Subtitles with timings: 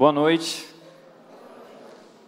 [0.00, 0.66] Boa noite.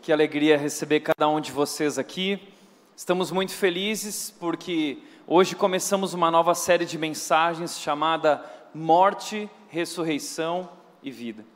[0.02, 2.52] Que alegria receber cada um de vocês aqui.
[2.94, 10.68] Estamos muito felizes porque hoje começamos uma nova série de mensagens chamada Morte, Ressurreição
[11.02, 11.46] e Vida.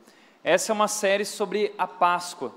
[0.43, 2.51] Essa é uma série sobre a Páscoa.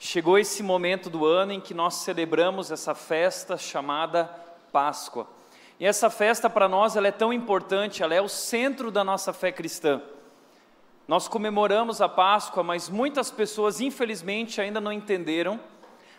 [0.00, 4.24] Chegou esse momento do ano em que nós celebramos essa festa chamada
[4.72, 5.28] Páscoa.
[5.78, 9.32] E essa festa para nós ela é tão importante, ela é o centro da nossa
[9.32, 10.02] fé cristã.
[11.08, 15.58] Nós comemoramos a Páscoa, mas muitas pessoas, infelizmente, ainda não entenderam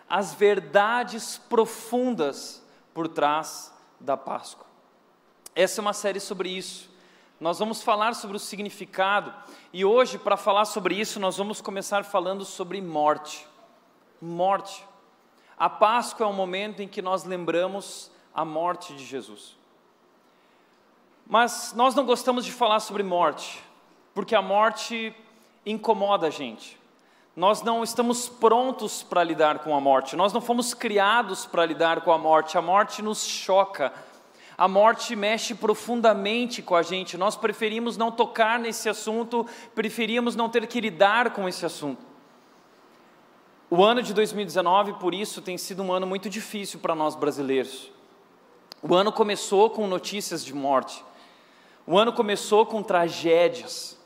[0.09, 4.65] as verdades profundas por trás da Páscoa.
[5.53, 6.89] Essa é uma série sobre isso.
[7.39, 9.31] Nós vamos falar sobre o significado,
[9.71, 13.47] e hoje, para falar sobre isso, nós vamos começar falando sobre morte.
[14.19, 14.83] Morte.
[15.55, 19.55] A Páscoa é o momento em que nós lembramos a morte de Jesus.
[21.27, 23.63] Mas nós não gostamos de falar sobre morte,
[24.19, 25.15] porque a morte
[25.65, 26.77] incomoda a gente.
[27.37, 32.01] Nós não estamos prontos para lidar com a morte, nós não fomos criados para lidar
[32.01, 33.93] com a morte, a morte nos choca,
[34.57, 40.49] a morte mexe profundamente com a gente, nós preferimos não tocar nesse assunto, preferimos não
[40.49, 42.05] ter que lidar com esse assunto.
[43.69, 47.89] O ano de 2019, por isso, tem sido um ano muito difícil para nós brasileiros.
[48.83, 51.05] O ano começou com notícias de morte,
[51.87, 53.97] o ano começou com tragédias.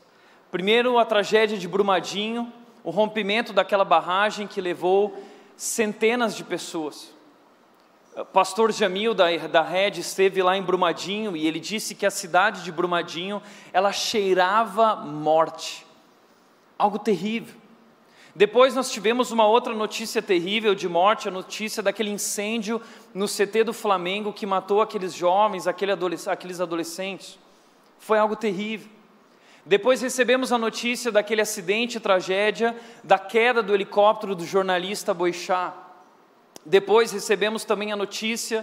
[0.54, 2.52] Primeiro, a tragédia de Brumadinho,
[2.84, 5.20] o rompimento daquela barragem que levou
[5.56, 7.12] centenas de pessoas.
[8.16, 12.10] O pastor Jamil da, da Rede esteve lá em Brumadinho e ele disse que a
[12.10, 15.84] cidade de Brumadinho ela cheirava morte,
[16.78, 17.56] algo terrível.
[18.32, 22.80] Depois nós tivemos uma outra notícia terrível de morte, a notícia daquele incêndio
[23.12, 27.40] no CT do Flamengo que matou aqueles jovens, aqueles adolescentes.
[27.98, 28.94] Foi algo terrível.
[29.66, 35.72] Depois recebemos a notícia daquele acidente, tragédia, da queda do helicóptero do jornalista Boixá.
[36.66, 38.62] Depois recebemos também a notícia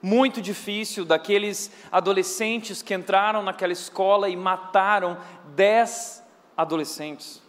[0.00, 5.18] muito difícil daqueles adolescentes que entraram naquela escola e mataram
[5.54, 6.24] dez
[6.56, 7.42] adolescentes.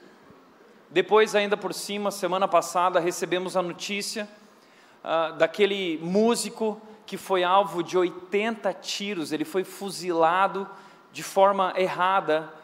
[0.90, 4.28] Depois, ainda por cima, semana passada, recebemos a notícia
[5.04, 10.68] uh, daquele músico que foi alvo de 80 tiros, ele foi fuzilado
[11.12, 12.59] de forma errada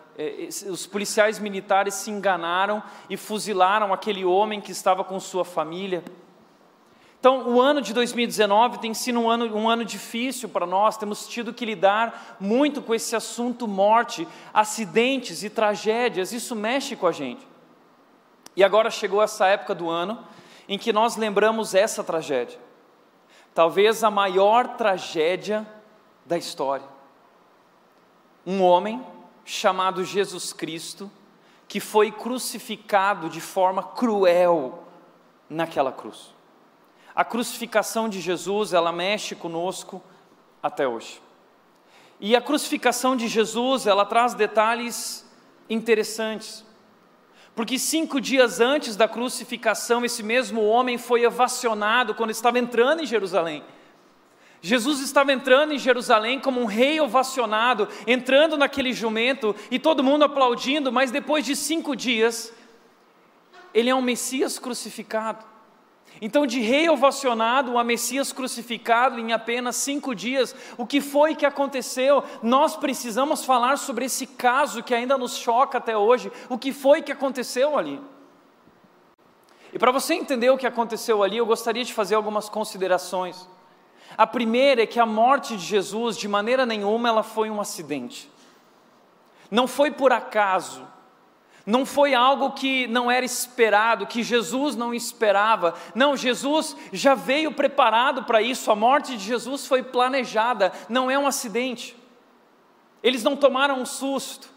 [0.69, 6.03] os policiais militares se enganaram e fuzilaram aquele homem que estava com sua família.
[7.19, 11.27] Então, o ano de 2019 tem sido um ano, um ano difícil para nós, temos
[11.27, 17.11] tido que lidar muito com esse assunto morte, acidentes e tragédias, isso mexe com a
[17.11, 17.45] gente.
[18.55, 20.23] E agora chegou essa época do ano
[20.69, 22.59] em que nós lembramos essa tragédia,
[23.53, 25.65] talvez a maior tragédia
[26.25, 26.85] da história.
[28.45, 29.03] Um homem
[29.45, 31.09] chamado Jesus Cristo,
[31.67, 34.83] que foi crucificado de forma cruel
[35.49, 36.33] naquela cruz.
[37.15, 40.03] A crucificação de Jesus, ela mexe conosco
[40.61, 41.21] até hoje.
[42.19, 45.25] E a crucificação de Jesus, ela traz detalhes
[45.69, 46.65] interessantes.
[47.55, 53.05] Porque cinco dias antes da crucificação, esse mesmo homem foi ovacionado quando estava entrando em
[53.05, 53.63] Jerusalém.
[54.65, 60.25] Jesus estava entrando em Jerusalém como um rei ovacionado, entrando naquele jumento e todo mundo
[60.25, 62.51] aplaudindo, mas depois de cinco dias,
[63.75, 65.45] ele é um Messias crucificado.
[66.19, 71.45] Então, de rei ovacionado a Messias crucificado em apenas cinco dias, o que foi que
[71.45, 72.23] aconteceu?
[72.41, 76.31] Nós precisamos falar sobre esse caso que ainda nos choca até hoje.
[76.49, 78.01] O que foi que aconteceu ali?
[79.71, 83.47] E para você entender o que aconteceu ali, eu gostaria de fazer algumas considerações.
[84.17, 88.31] A primeira é que a morte de Jesus, de maneira nenhuma, ela foi um acidente.
[89.51, 90.87] Não foi por acaso.
[91.65, 95.73] Não foi algo que não era esperado, que Jesus não esperava.
[95.95, 98.71] Não, Jesus já veio preparado para isso.
[98.71, 101.97] A morte de Jesus foi planejada, não é um acidente.
[103.01, 104.47] Eles não tomaram um susto.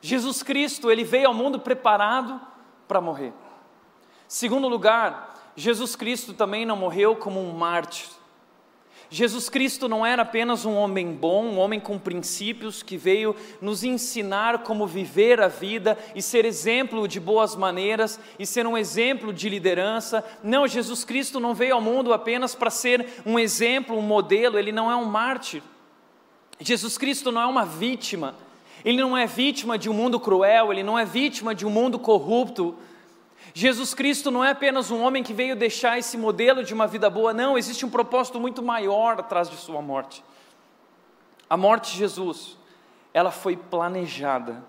[0.00, 2.40] Jesus Cristo, ele veio ao mundo preparado
[2.86, 3.32] para morrer.
[4.26, 8.08] Segundo lugar, Jesus Cristo também não morreu como um mártir.
[9.12, 13.82] Jesus Cristo não era apenas um homem bom, um homem com princípios que veio nos
[13.82, 19.32] ensinar como viver a vida e ser exemplo de boas maneiras e ser um exemplo
[19.32, 20.24] de liderança.
[20.44, 24.70] Não, Jesus Cristo não veio ao mundo apenas para ser um exemplo, um modelo, ele
[24.70, 25.60] não é um mártir.
[26.60, 28.36] Jesus Cristo não é uma vítima.
[28.84, 31.98] Ele não é vítima de um mundo cruel, ele não é vítima de um mundo
[31.98, 32.76] corrupto.
[33.52, 37.10] Jesus Cristo não é apenas um homem que veio deixar esse modelo de uma vida
[37.10, 40.24] boa, não, existe um propósito muito maior atrás de sua morte.
[41.48, 42.56] A morte de Jesus,
[43.12, 44.64] ela foi planejada.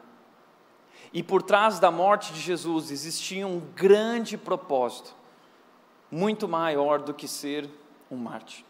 [1.13, 5.13] E por trás da morte de Jesus existia um grande propósito,
[6.09, 7.69] muito maior do que ser
[8.09, 8.65] um mártir.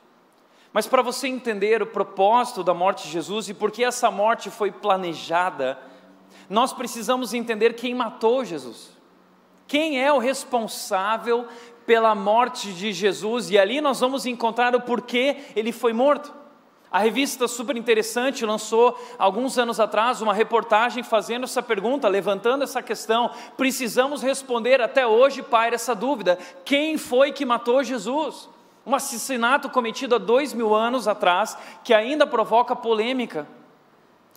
[0.73, 4.49] Mas para você entender o propósito da morte de Jesus e por que essa morte
[4.49, 5.77] foi planejada,
[6.49, 8.90] nós precisamos entender quem matou Jesus.
[9.71, 11.47] Quem é o responsável
[11.85, 13.49] pela morte de Jesus?
[13.49, 16.33] E ali nós vamos encontrar o porquê ele foi morto.
[16.91, 22.81] A revista Super Interessante lançou alguns anos atrás uma reportagem fazendo essa pergunta, levantando essa
[22.83, 23.31] questão.
[23.55, 28.49] Precisamos responder até hoje, Pai, essa dúvida: quem foi que matou Jesus?
[28.85, 33.47] Um assassinato cometido há dois mil anos atrás, que ainda provoca polêmica,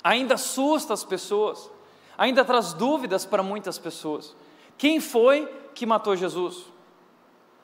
[0.00, 1.68] ainda assusta as pessoas,
[2.16, 4.32] ainda traz dúvidas para muitas pessoas.
[4.76, 6.64] Quem foi que matou Jesus?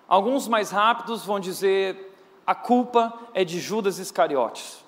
[0.09, 2.13] Alguns mais rápidos vão dizer:
[2.47, 4.85] a culpa é de Judas Iscariotes.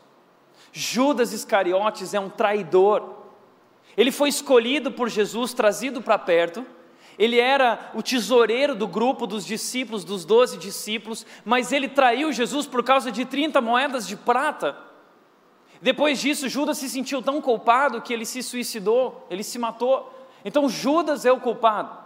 [0.72, 3.22] Judas Iscariotes é um traidor.
[3.96, 6.66] Ele foi escolhido por Jesus, trazido para perto.
[7.18, 12.66] Ele era o tesoureiro do grupo dos discípulos, dos doze discípulos, mas ele traiu Jesus
[12.66, 14.76] por causa de 30 moedas de prata.
[15.80, 20.12] Depois disso, Judas se sentiu tão culpado que ele se suicidou, ele se matou.
[20.44, 22.01] Então, Judas é o culpado.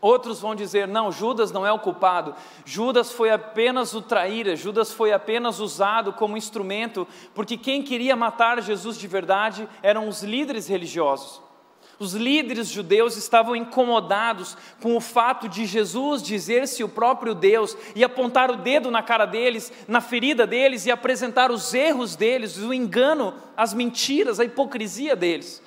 [0.00, 2.34] Outros vão dizer: não, Judas não é o culpado,
[2.64, 8.62] Judas foi apenas o traíra, Judas foi apenas usado como instrumento, porque quem queria matar
[8.62, 11.48] Jesus de verdade eram os líderes religiosos.
[11.98, 18.04] Os líderes judeus estavam incomodados com o fato de Jesus dizer-se o próprio Deus e
[18.04, 22.72] apontar o dedo na cara deles, na ferida deles e apresentar os erros deles, o
[22.72, 25.60] engano, as mentiras, a hipocrisia deles.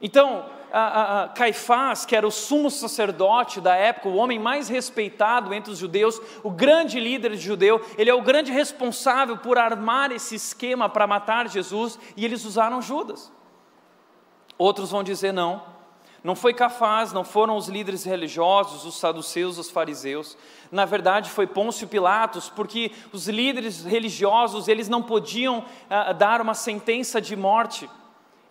[0.00, 5.54] Então, a, a, Caifás, que era o sumo sacerdote da época, o homem mais respeitado
[5.54, 10.34] entre os judeus, o grande líder judeu, ele é o grande responsável por armar esse
[10.34, 13.32] esquema para matar Jesus, e eles usaram Judas.
[14.58, 15.62] Outros vão dizer não,
[16.24, 20.38] não foi Cafaz, não foram os líderes religiosos, os saduceus, os fariseus.
[20.72, 26.54] Na verdade, foi Pôncio Pilatos, porque os líderes religiosos, eles não podiam ah, dar uma
[26.54, 27.88] sentença de morte.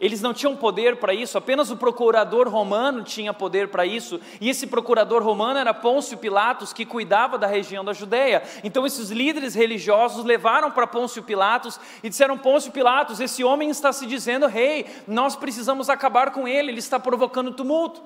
[0.03, 4.50] Eles não tinham poder para isso, apenas o procurador romano tinha poder para isso, e
[4.50, 8.44] esse procurador romano era Pôncio Pilatos, que cuidava da região da Judéia.
[8.65, 13.94] Então, esses líderes religiosos levaram para Pôncio Pilatos e disseram: Pôncio Pilatos, esse homem está
[13.94, 18.03] se dizendo rei, nós precisamos acabar com ele, ele está provocando tumulto.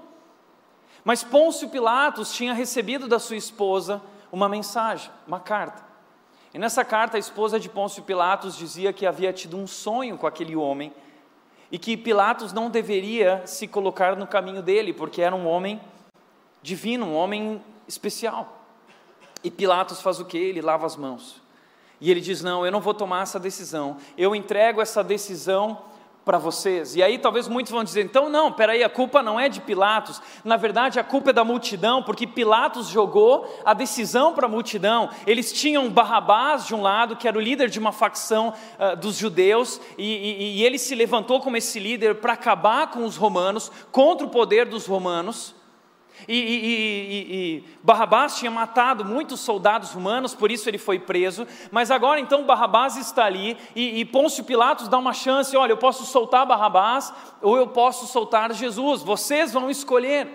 [1.04, 4.00] Mas Pôncio Pilatos tinha recebido da sua esposa
[4.32, 5.84] uma mensagem, uma carta.
[6.54, 10.28] E nessa carta, a esposa de Pôncio Pilatos dizia que havia tido um sonho com
[10.28, 10.94] aquele homem
[11.72, 15.82] e que Pilatos não deveria se colocar no caminho dele, porque era um homem
[16.62, 18.64] divino, um homem especial.
[19.44, 20.38] E Pilatos faz o que?
[20.38, 21.42] Ele lava as mãos.
[22.00, 25.82] E ele diz: Não, eu não vou tomar essa decisão, eu entrego essa decisão
[26.28, 26.94] para vocês.
[26.94, 30.22] E aí talvez muitos vão dizer: então não, peraí, a culpa não é de Pilatos,
[30.44, 35.10] na verdade a culpa é da multidão, porque Pilatos jogou a decisão para a multidão.
[35.26, 39.16] Eles tinham Barrabás de um lado, que era o líder de uma facção uh, dos
[39.16, 43.72] judeus, e, e, e ele se levantou como esse líder para acabar com os romanos,
[43.90, 45.56] contra o poder dos romanos.
[46.28, 51.46] E, e, e, e, Barrabás tinha matado muitos soldados romanos, por isso ele foi preso.
[51.72, 56.06] Mas agora então Barrabás está ali e, Pôncio Pilatos dá uma chance: olha, eu posso
[56.06, 60.28] soltar Barrabás ou eu posso soltar Jesus, vocês vão escolher.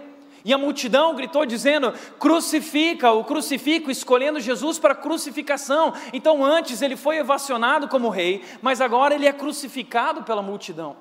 [0.44, 5.92] E a multidão gritou dizendo: crucifica, o crucifico, escolhendo Jesus para crucificação.
[6.12, 10.96] Então antes ele foi evacionado como rei, mas agora ele é crucificado pela multidão.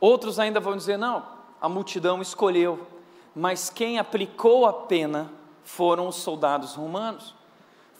[0.00, 2.86] Outros ainda vão dizer: não, a multidão escolheu,
[3.34, 5.30] mas quem aplicou a pena
[5.62, 7.34] foram os soldados romanos.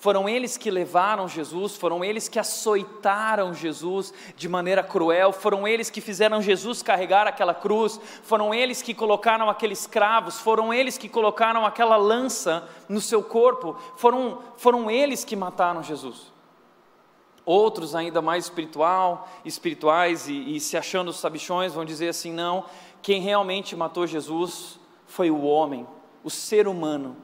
[0.00, 5.90] Foram eles que levaram Jesus, foram eles que açoitaram Jesus de maneira cruel, foram eles
[5.90, 11.06] que fizeram Jesus carregar aquela cruz, foram eles que colocaram aqueles cravos, foram eles que
[11.06, 16.32] colocaram aquela lança no seu corpo, foram, foram eles que mataram Jesus.
[17.44, 22.64] Outros, ainda mais espiritual, espirituais e, e se achando sabichões, vão dizer assim: não,
[23.02, 25.86] quem realmente matou Jesus foi o homem,
[26.22, 27.16] o ser humano.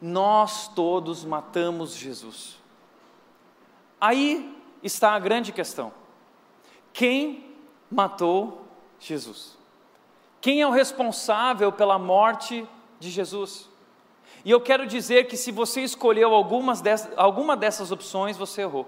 [0.00, 2.58] Nós todos matamos Jesus.
[4.00, 5.92] Aí está a grande questão:
[6.92, 7.56] quem
[7.90, 8.66] matou
[8.98, 9.56] Jesus?
[10.40, 12.68] Quem é o responsável pela morte
[13.00, 13.70] de Jesus?
[14.44, 18.86] E eu quero dizer que se você escolheu algumas dessas, alguma dessas opções, você errou.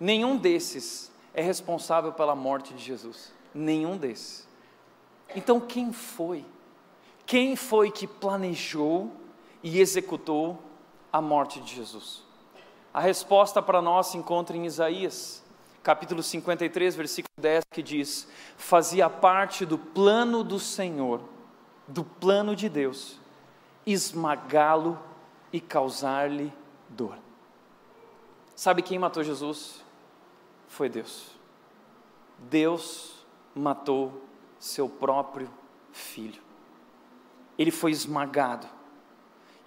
[0.00, 3.32] Nenhum desses é responsável pela morte de Jesus.
[3.54, 4.47] Nenhum desses.
[5.34, 6.44] Então, quem foi?
[7.26, 9.12] Quem foi que planejou
[9.62, 10.58] e executou
[11.12, 12.22] a morte de Jesus?
[12.92, 15.44] A resposta para nós se encontra em Isaías,
[15.82, 21.20] capítulo 53, versículo 10, que diz: Fazia parte do plano do Senhor,
[21.86, 23.18] do plano de Deus,
[23.86, 24.98] esmagá-lo
[25.52, 26.52] e causar-lhe
[26.88, 27.18] dor.
[28.56, 29.84] Sabe quem matou Jesus?
[30.66, 31.30] Foi Deus.
[32.38, 34.27] Deus matou
[34.58, 35.50] seu próprio
[35.92, 36.42] filho.
[37.58, 38.68] Ele foi esmagado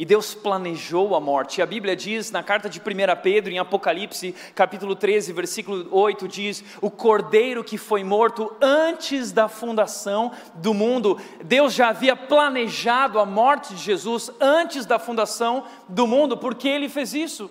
[0.02, 1.60] e Deus planejou a morte.
[1.60, 2.84] E a Bíblia diz na carta de 1
[3.22, 9.48] Pedro, em Apocalipse, capítulo 13, versículo 8, diz: O cordeiro que foi morto antes da
[9.48, 11.20] fundação do mundo.
[11.44, 16.90] Deus já havia planejado a morte de Jesus antes da fundação do mundo, porque ele
[16.90, 17.48] fez isso.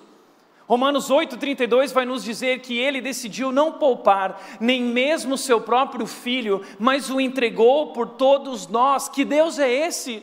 [0.71, 6.65] Romanos 8,32 vai nos dizer que ele decidiu não poupar nem mesmo seu próprio filho,
[6.79, 9.09] mas o entregou por todos nós.
[9.09, 10.23] Que Deus é esse?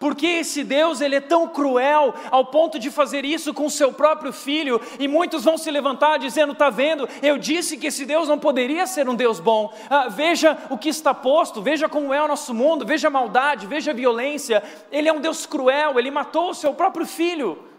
[0.00, 4.32] Porque esse Deus ele é tão cruel ao ponto de fazer isso com seu próprio
[4.32, 4.80] filho?
[4.98, 7.08] E muitos vão se levantar dizendo: "Tá vendo?
[7.22, 9.72] Eu disse que esse Deus não poderia ser um Deus bom.
[9.88, 13.68] Ah, veja o que está posto, veja como é o nosso mundo, veja a maldade,
[13.68, 14.60] veja a violência.
[14.90, 16.00] Ele é um Deus cruel.
[16.00, 17.70] Ele matou o seu próprio filho.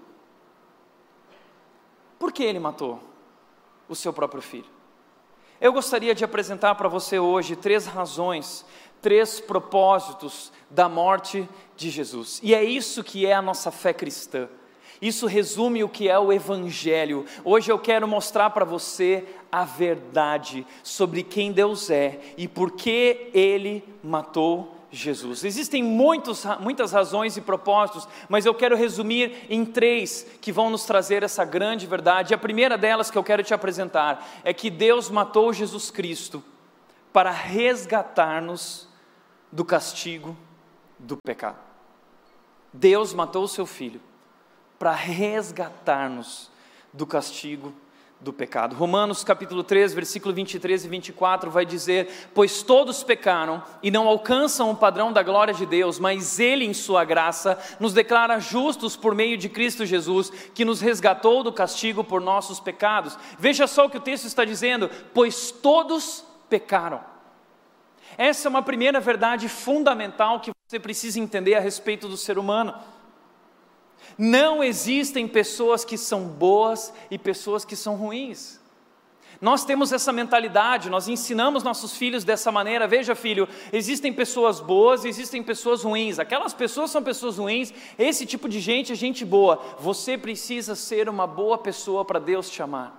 [2.23, 3.01] Por que ele matou
[3.89, 4.69] o seu próprio filho?
[5.59, 8.65] Eu gostaria de apresentar para você hoje três razões,
[9.01, 12.39] três propósitos da morte de Jesus.
[12.41, 14.47] E é isso que é a nossa fé cristã.
[15.01, 17.25] Isso resume o que é o Evangelho.
[17.43, 23.29] Hoje eu quero mostrar para você a verdade sobre quem Deus é e por que
[23.33, 25.43] Ele matou Jesus.
[25.43, 30.85] Existem muitos, muitas razões e propósitos, mas eu quero resumir em três que vão nos
[30.85, 32.31] trazer essa grande verdade.
[32.31, 36.43] A primeira delas que eu quero te apresentar é que Deus matou Jesus Cristo
[37.11, 38.87] para resgatar-nos
[39.51, 40.37] do castigo
[40.99, 41.57] do pecado.
[42.71, 43.99] Deus matou o seu filho
[44.77, 46.51] para resgatar-nos
[46.93, 47.73] do castigo
[48.23, 48.75] do pecado.
[48.75, 54.71] Romanos capítulo 3, versículo 23 e 24 vai dizer: Pois todos pecaram e não alcançam
[54.71, 59.13] o padrão da glória de Deus, mas Ele, em Sua graça, nos declara justos por
[59.13, 63.17] meio de Cristo Jesus, que nos resgatou do castigo por nossos pecados.
[63.37, 67.01] Veja só o que o texto está dizendo: Pois todos pecaram.
[68.17, 72.73] Essa é uma primeira verdade fundamental que você precisa entender a respeito do ser humano.
[74.17, 78.61] Não existem pessoas que são boas e pessoas que são ruins.
[79.41, 82.87] Nós temos essa mentalidade, nós ensinamos nossos filhos dessa maneira.
[82.87, 86.17] Veja, filho, existem pessoas boas e existem pessoas ruins.
[86.17, 89.61] Aquelas pessoas são pessoas ruins, esse tipo de gente é gente boa.
[89.79, 92.97] Você precisa ser uma boa pessoa para Deus te amar.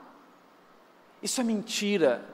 [1.22, 2.28] Isso é mentira,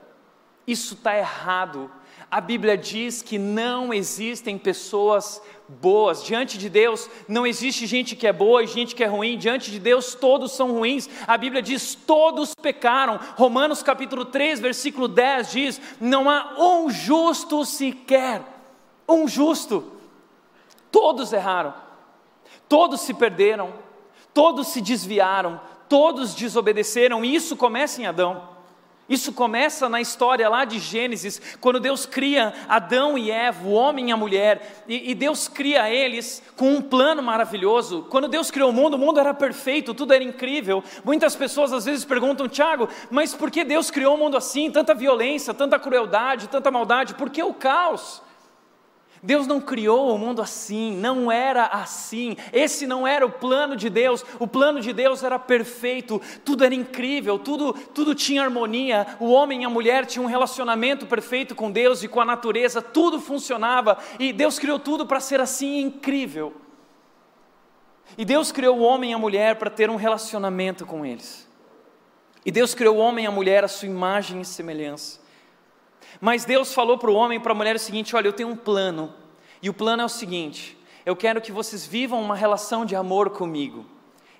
[0.67, 1.89] isso está errado
[2.31, 6.23] a Bíblia diz que não existem pessoas boas.
[6.23, 9.37] Diante de Deus não existe gente que é boa e gente que é ruim.
[9.37, 11.09] Diante de Deus todos são ruins.
[11.27, 13.19] A Bíblia diz: todos pecaram.
[13.35, 18.41] Romanos capítulo 3, versículo 10 diz: não há um justo sequer.
[19.09, 19.91] Um justo.
[20.89, 21.73] Todos erraram.
[22.69, 23.73] Todos se perderam.
[24.33, 25.59] Todos se desviaram.
[25.89, 27.25] Todos desobedeceram.
[27.25, 28.60] E isso começa em Adão.
[29.11, 34.07] Isso começa na história lá de Gênesis, quando Deus cria Adão e Eva, o homem
[34.07, 38.07] e a mulher, e, e, Deus cria eles com um plano maravilhoso.
[38.09, 40.81] Quando Deus criou o mundo, o mundo era perfeito, tudo era incrível.
[41.03, 44.71] Muitas pessoas às vezes perguntam, Tiago, mas por que Deus criou o mundo assim?
[44.71, 48.21] Tanta violência, tanta crueldade, tanta maldade, por que o caos?
[49.23, 52.35] Deus não criou o mundo assim, não era assim.
[52.51, 54.25] Esse não era o plano de Deus.
[54.39, 59.05] O plano de Deus era perfeito, tudo era incrível, tudo, tudo tinha harmonia.
[59.19, 62.81] O homem e a mulher tinham um relacionamento perfeito com Deus e com a natureza,
[62.81, 63.95] tudo funcionava.
[64.17, 66.53] E Deus criou tudo para ser assim incrível.
[68.17, 71.47] E Deus criou o homem e a mulher para ter um relacionamento com eles.
[72.43, 75.20] E Deus criou o homem e a mulher à sua imagem e semelhança.
[76.21, 78.49] Mas Deus falou para o homem e para a mulher o seguinte: olha, eu tenho
[78.49, 79.11] um plano,
[79.61, 83.31] e o plano é o seguinte: eu quero que vocês vivam uma relação de amor
[83.31, 83.85] comigo,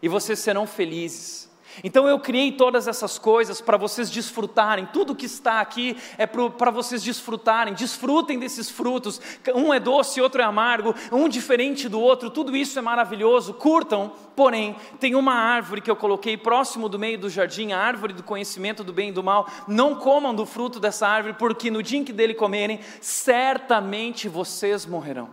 [0.02, 1.51] e vocês serão felizes.
[1.84, 6.72] Então eu criei todas essas coisas para vocês desfrutarem, tudo que está aqui é para
[6.72, 9.22] vocês desfrutarem, desfrutem desses frutos,
[9.56, 14.12] um é doce, outro é amargo, um diferente do outro, tudo isso é maravilhoso, curtam,
[14.36, 18.24] porém, tem uma árvore que eu coloquei próximo do meio do jardim, a árvore do
[18.24, 22.00] conhecimento do bem e do mal, não comam do fruto dessa árvore, porque no dia
[22.00, 25.30] em que dele comerem, certamente vocês morrerão.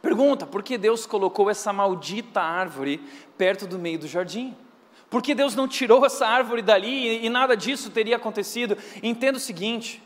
[0.00, 2.98] Pergunta, por que Deus colocou essa maldita árvore
[3.36, 4.56] perto do meio do jardim?
[5.10, 8.78] Porque Deus não tirou essa árvore dali e, nada disso teria acontecido.
[9.02, 10.00] Entenda o seguinte: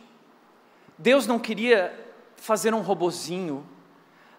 [0.96, 1.94] Deus não queria
[2.36, 3.66] fazer um robozinho.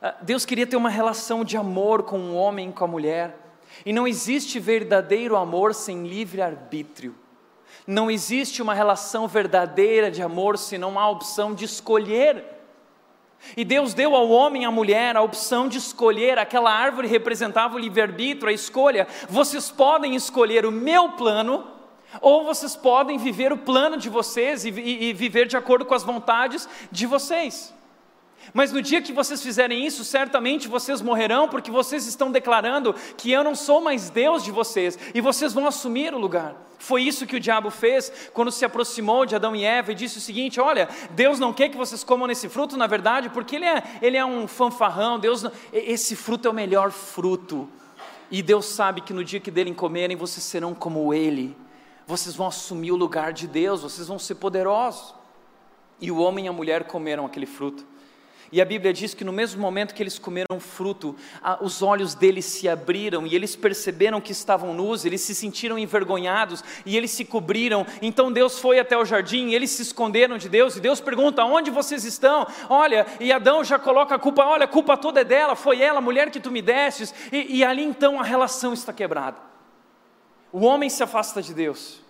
[0.01, 3.37] Ah, Deus queria ter uma relação de amor com o homem e com a mulher.
[3.85, 7.15] E não existe verdadeiro amor sem livre arbítrio.
[7.85, 12.43] Não existe uma relação verdadeira de amor se não há opção de escolher.
[13.55, 17.75] E Deus deu ao homem e à mulher a opção de escolher, aquela árvore representava
[17.75, 19.07] o livre-arbítrio, a escolha.
[19.29, 21.65] Vocês podem escolher o meu plano,
[22.21, 25.93] ou vocês podem viver o plano de vocês e, e, e viver de acordo com
[25.93, 27.73] as vontades de vocês.
[28.53, 33.31] Mas no dia que vocês fizerem isso, certamente vocês morrerão, porque vocês estão declarando que
[33.31, 36.55] eu não sou mais Deus de vocês, e vocês vão assumir o lugar.
[36.77, 40.17] Foi isso que o diabo fez quando se aproximou de Adão e Eva e disse
[40.17, 43.65] o seguinte: Olha, Deus não quer que vocês comam nesse fruto, na verdade, porque ele
[43.65, 47.67] é, ele é um fanfarrão, Deus não, esse fruto é o melhor fruto.
[48.29, 51.55] E Deus sabe que no dia que dele comerem, vocês serão como ele,
[52.05, 55.13] vocês vão assumir o lugar de Deus, vocês vão ser poderosos.
[55.99, 57.85] E o homem e a mulher comeram aquele fruto.
[58.51, 61.15] E a Bíblia diz que no mesmo momento que eles comeram fruto,
[61.61, 66.63] os olhos deles se abriram e eles perceberam que estavam nus, eles se sentiram envergonhados
[66.85, 67.85] e eles se cobriram.
[68.01, 71.43] Então Deus foi até o jardim, e eles se esconderam de Deus e Deus pergunta:
[71.43, 72.47] Onde vocês estão?
[72.69, 75.97] Olha, e Adão já coloca a culpa: Olha, a culpa toda é dela, foi ela,
[75.97, 77.13] a mulher que tu me destes.
[77.31, 79.37] E, e ali então a relação está quebrada.
[80.51, 82.04] O homem se afasta de Deus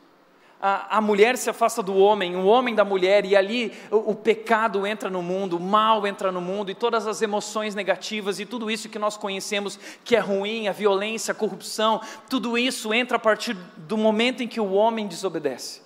[0.61, 4.15] a, a, mulher se afasta do homem, o homem da mulher, e ali o, o,
[4.15, 8.45] pecado entra no mundo, o mal entra no mundo, e todas as emoções negativas e
[8.45, 13.17] tudo isso que nós conhecemos que é ruim, a violência, a corrupção, tudo isso entra
[13.17, 15.81] a partir do momento em que o homem desobedece.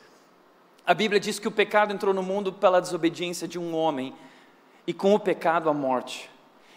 [0.85, 4.13] A Bíblia diz que o pecado entrou no mundo pela desobediência de um homem,
[4.85, 6.29] e com o pecado a morte.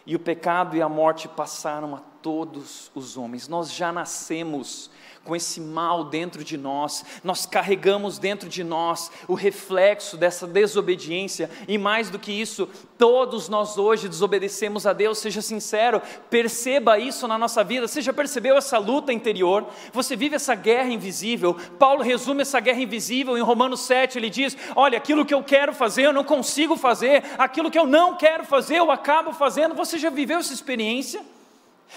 [0.05, 3.49] E o pecado e a morte passaram a todos os homens.
[3.49, 4.91] Nós já nascemos
[5.25, 11.49] com esse mal dentro de nós, nós carregamos dentro de nós o reflexo dessa desobediência,
[11.69, 17.29] e mais do que isso, todos nós hoje desobedecemos a Deus, seja sincero, perceba isso
[17.29, 19.67] na nossa vida, você já percebeu essa luta interior?
[19.93, 24.57] Você vive essa guerra invisível, Paulo resume essa guerra invisível em Romanos 7, ele diz:
[24.75, 28.45] Olha, aquilo que eu quero fazer eu não consigo fazer, aquilo que eu não quero
[28.45, 31.23] fazer eu acabo fazendo, você já viveu essa experiência?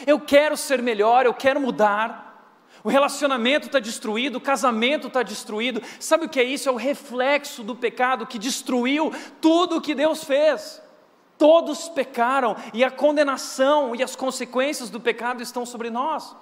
[0.06, 2.26] Eu quero ser melhor, eu quero mudar,
[2.86, 5.82] o relacionamento está destruído, o casamento está destruído.
[6.00, 6.69] Sabe o que é isso?
[6.69, 10.80] É o reflexo do pecado que destruiu tudo o que Deus fez.
[11.36, 16.36] Todos pecaram e a condenação e as consequências do pecado estão sobre nós.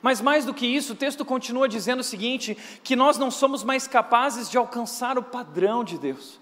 [0.00, 3.64] Mas mais do que isso, o texto continua dizendo o seguinte: que nós não somos
[3.64, 6.38] mais capazes de alcançar o padrão de Deus.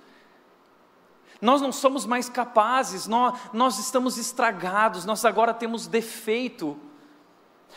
[1.41, 6.79] Nós não somos mais capazes, nós, nós estamos estragados, nós agora temos defeito.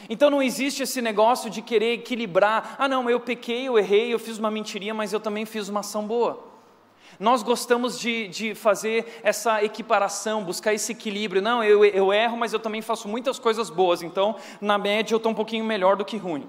[0.07, 2.75] Então não existe esse negócio de querer equilibrar.
[2.77, 5.79] Ah, não, eu pequei, eu errei, eu fiz uma mentirinha, mas eu também fiz uma
[5.79, 6.47] ação boa.
[7.19, 11.41] Nós gostamos de, de fazer essa equiparação, buscar esse equilíbrio.
[11.41, 15.17] Não, eu, eu erro, mas eu também faço muitas coisas boas, então, na média, eu
[15.17, 16.47] estou um pouquinho melhor do que ruim.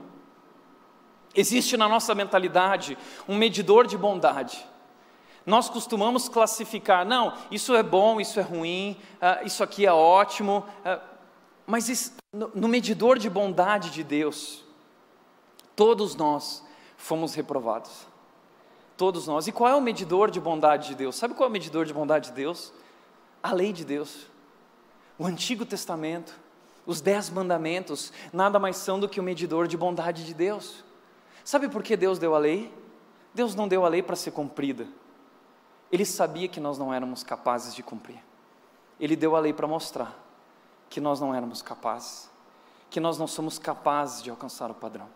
[1.34, 4.64] Existe na nossa mentalidade um medidor de bondade.
[5.46, 10.64] Nós costumamos classificar, não, isso é bom, isso é ruim, uh, isso aqui é ótimo.
[10.84, 11.00] Uh,
[11.66, 14.64] mas isso, no, medidor de bondade de Deus,
[15.74, 16.64] todos nós
[16.96, 18.06] fomos reprovados.
[18.96, 19.46] Todos nós.
[19.46, 21.16] E qual é o medidor de bondade de Deus?
[21.16, 22.72] Sabe qual é o medidor de bondade de Deus?
[23.42, 24.26] A lei de Deus.
[25.18, 26.38] O Antigo Testamento,
[26.86, 30.84] os dez mandamentos, nada mais são do que o medidor de bondade de Deus.
[31.42, 32.72] Sabe por que Deus deu a lei?
[33.34, 34.86] Deus não deu a lei para ser cumprida.
[35.90, 38.22] Ele sabia que nós não éramos capazes de cumprir.
[39.00, 40.29] Ele deu a lei para mostrar
[40.90, 42.28] que nós não éramos capazes,
[42.90, 45.08] que nós não somos capazes de alcançar o padrão.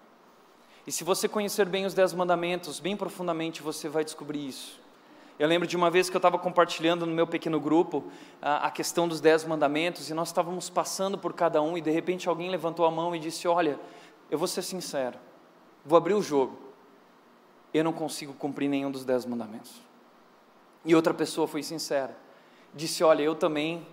[0.87, 4.81] E se você conhecer bem os Dez Mandamentos, bem profundamente, você vai descobrir isso.
[5.37, 8.05] Eu lembro de uma vez que eu estava compartilhando no meu pequeno grupo
[8.41, 11.91] a, a questão dos Dez Mandamentos e nós estávamos passando por cada um e de
[11.91, 13.81] repente alguém levantou a mão e disse: Olha,
[14.31, 15.19] eu vou ser sincero,
[15.85, 16.57] vou abrir o jogo.
[17.73, 19.83] Eu não consigo cumprir nenhum dos Dez Mandamentos.
[20.85, 22.17] E outra pessoa foi sincera,
[22.73, 23.85] disse: Olha, eu também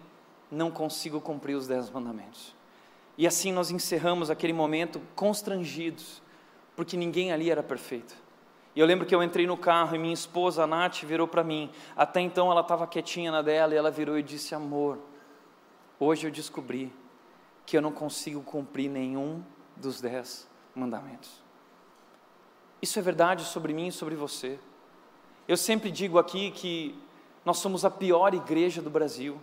[0.52, 2.54] não consigo cumprir os dez mandamentos.
[3.18, 6.22] E assim nós encerramos aquele momento constrangidos,
[6.76, 8.16] porque ninguém ali era perfeito.
[8.76, 11.44] E eu lembro que eu entrei no carro e minha esposa, a Nath, virou para
[11.44, 11.70] mim.
[11.96, 14.98] Até então ela estava quietinha na dela e ela virou e disse: Amor,
[16.00, 16.94] hoje eu descobri
[17.66, 19.44] que eu não consigo cumprir nenhum
[19.76, 21.42] dos dez mandamentos.
[22.82, 24.58] Isso é verdade sobre mim e sobre você.
[25.48, 26.98] Eu sempre digo aqui que
[27.44, 29.38] nós somos a pior igreja do Brasil.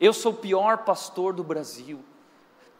[0.00, 2.00] Eu sou o pior pastor do Brasil.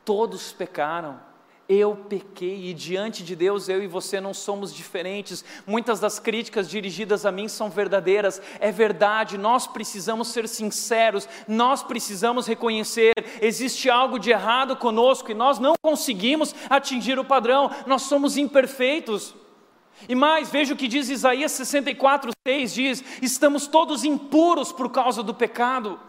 [0.04, 1.20] Todos pecaram.
[1.68, 5.44] Eu pequei e diante de Deus eu e você não somos diferentes.
[5.66, 8.40] Muitas das críticas dirigidas a mim são verdadeiras.
[8.58, 15.34] É verdade, nós precisamos ser sinceros, nós precisamos reconhecer existe algo de errado conosco e
[15.34, 17.70] nós não conseguimos atingir o padrão.
[17.86, 19.34] Nós somos imperfeitos.
[20.08, 25.22] E mais, veja o que diz Isaías 64, 6: diz: estamos todos impuros por causa
[25.22, 26.00] do pecado.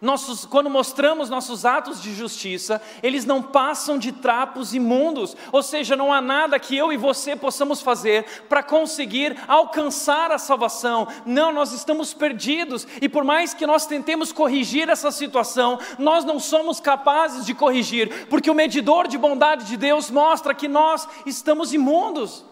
[0.00, 5.96] Nossos, quando mostramos nossos atos de justiça, eles não passam de trapos imundos, ou seja,
[5.96, 11.08] não há nada que eu e você possamos fazer para conseguir alcançar a salvação.
[11.24, 16.38] Não, nós estamos perdidos, e por mais que nós tentemos corrigir essa situação, nós não
[16.38, 21.72] somos capazes de corrigir, porque o medidor de bondade de Deus mostra que nós estamos
[21.72, 22.44] imundos,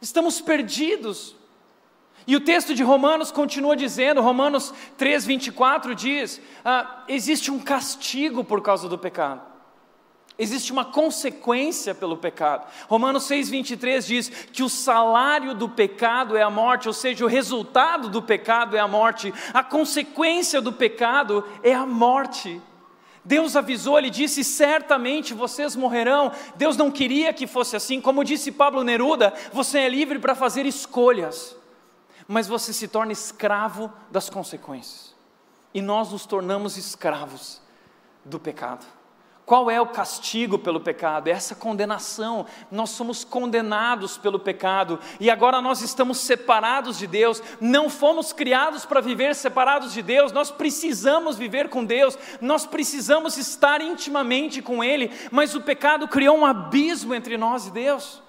[0.00, 1.39] estamos perdidos.
[2.26, 8.44] E o texto de Romanos continua dizendo, Romanos 3, 24 diz: ah, existe um castigo
[8.44, 9.40] por causa do pecado,
[10.38, 12.66] existe uma consequência pelo pecado.
[12.88, 17.28] Romanos 6, 23 diz que o salário do pecado é a morte, ou seja, o
[17.28, 22.60] resultado do pecado é a morte, a consequência do pecado é a morte.
[23.24, 26.32] Deus avisou, ele disse: certamente vocês morrerão.
[26.56, 30.66] Deus não queria que fosse assim, como disse Pablo Neruda: você é livre para fazer
[30.66, 31.58] escolhas
[32.30, 35.16] mas você se torna escravo das consequências.
[35.74, 37.60] E nós nos tornamos escravos
[38.24, 38.86] do pecado.
[39.44, 41.26] Qual é o castigo pelo pecado?
[41.26, 42.46] É essa condenação.
[42.70, 47.42] Nós somos condenados pelo pecado e agora nós estamos separados de Deus.
[47.60, 50.30] Não fomos criados para viver separados de Deus.
[50.30, 52.16] Nós precisamos viver com Deus.
[52.40, 55.10] Nós precisamos estar intimamente com Ele.
[55.32, 58.22] Mas o pecado criou um abismo entre nós e Deus.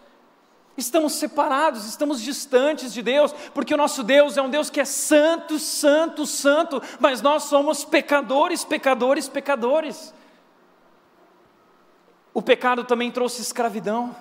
[0.77, 4.85] Estamos separados, estamos distantes de Deus, porque o nosso Deus é um Deus que é
[4.85, 10.13] santo, santo, santo, mas nós somos pecadores, pecadores, pecadores.
[12.33, 14.15] O pecado também trouxe escravidão.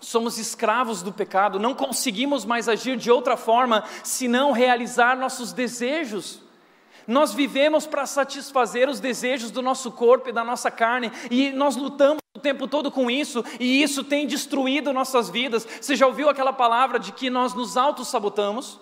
[0.00, 6.43] Somos escravos do pecado, não conseguimos mais agir de outra forma senão realizar nossos desejos.
[7.06, 11.76] Nós vivemos para satisfazer os desejos do nosso corpo e da nossa carne, e nós
[11.76, 15.66] lutamos o tempo todo com isso, e isso tem destruído nossas vidas.
[15.80, 18.80] Você já ouviu aquela palavra de que nós nos auto-sabotamos?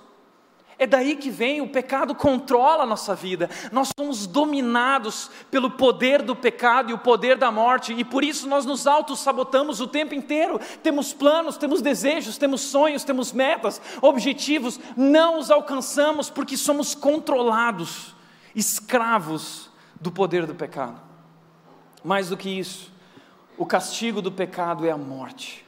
[0.83, 3.49] É daí que vem o pecado controla a nossa vida.
[3.71, 8.49] Nós somos dominados pelo poder do pecado e o poder da morte, e por isso
[8.49, 10.59] nós nos auto-sabotamos o tempo inteiro.
[10.83, 18.13] Temos planos, temos desejos, temos sonhos, temos metas, objetivos, não os alcançamos porque somos controlados,
[18.53, 21.01] escravos do poder do pecado.
[22.03, 22.93] Mais do que isso,
[23.57, 25.65] o castigo do pecado é a morte,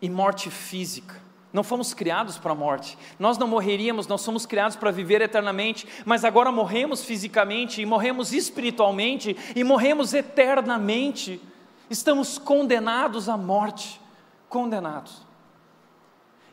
[0.00, 1.29] e morte física.
[1.52, 2.96] Não fomos criados para a morte.
[3.18, 8.32] Nós não morreríamos, nós somos criados para viver eternamente, mas agora morremos fisicamente e morremos
[8.32, 11.40] espiritualmente e morremos eternamente.
[11.88, 14.00] Estamos condenados à morte,
[14.48, 15.22] condenados.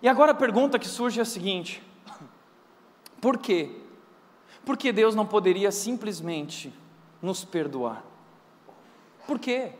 [0.01, 1.81] E agora a pergunta que surge é a seguinte:
[3.21, 3.69] por quê?
[4.65, 6.73] Porque Deus não poderia simplesmente
[7.21, 8.03] nos perdoar?
[9.27, 9.73] Por quê?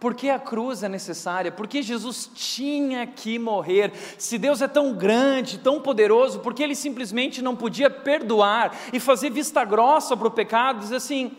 [0.00, 1.52] Por que a cruz é necessária?
[1.52, 3.92] Por que Jesus tinha que morrer?
[4.16, 8.98] Se Deus é tão grande, tão poderoso, por que ele simplesmente não podia perdoar e
[8.98, 11.32] fazer vista grossa para o pecado, dizer assim: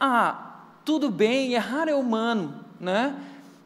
[0.00, 3.14] ah, tudo bem, errar é humano, né?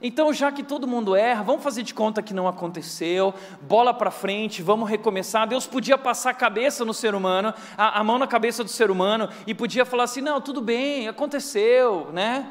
[0.03, 4.11] Então, já que todo mundo erra, vamos fazer de conta que não aconteceu, bola para
[4.11, 5.47] frente, vamos recomeçar.
[5.47, 8.91] Deus podia passar a cabeça no ser humano, a, a mão na cabeça do ser
[8.91, 12.45] humano, e podia falar assim: não, tudo bem, aconteceu, né?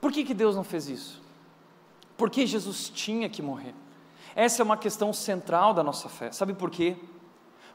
[0.00, 1.20] Por que, que Deus não fez isso?
[2.16, 3.74] Porque Jesus tinha que morrer.
[4.34, 6.32] Essa é uma questão central da nossa fé.
[6.32, 6.96] Sabe por quê?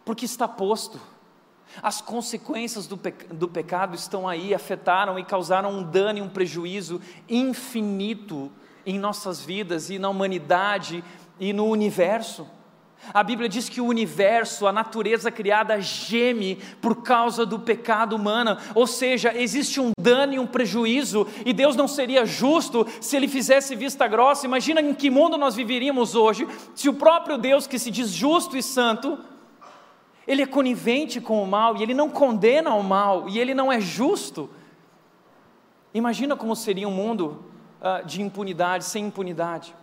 [0.04, 1.00] Porque está posto.
[1.82, 3.00] As consequências do,
[3.32, 8.52] do pecado estão aí, afetaram e causaram um dano e um prejuízo infinito
[8.86, 11.04] em nossas vidas e na humanidade
[11.40, 12.48] e no universo.
[13.14, 18.58] A Bíblia diz que o universo, a natureza criada, geme por causa do pecado humano,
[18.74, 23.28] ou seja, existe um dano e um prejuízo, e Deus não seria justo se ele
[23.28, 24.46] fizesse vista grossa.
[24.46, 28.58] Imagina em que mundo nós viveríamos hoje se o próprio Deus, que se diz justo
[28.58, 29.20] e santo,
[30.28, 33.72] ele é conivente com o mal e ele não condena o mal e ele não
[33.72, 34.50] é justo.
[35.94, 37.46] Imagina como seria um mundo
[37.80, 39.76] uh, de impunidade, sem impunidade.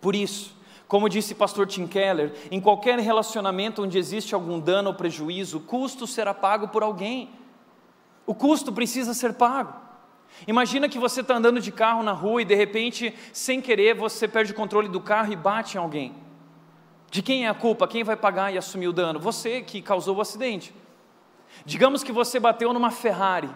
[0.00, 0.56] Por isso,
[0.92, 5.60] como disse pastor Tim Keller, em qualquer relacionamento onde existe algum dano ou prejuízo, o
[5.62, 7.30] custo será pago por alguém.
[8.26, 9.72] O custo precisa ser pago.
[10.46, 14.28] Imagina que você está andando de carro na rua e de repente, sem querer, você
[14.28, 16.14] perde o controle do carro e bate em alguém.
[17.10, 17.88] De quem é a culpa?
[17.88, 19.18] Quem vai pagar e assumir o dano?
[19.18, 20.74] Você que causou o acidente.
[21.64, 23.48] Digamos que você bateu numa Ferrari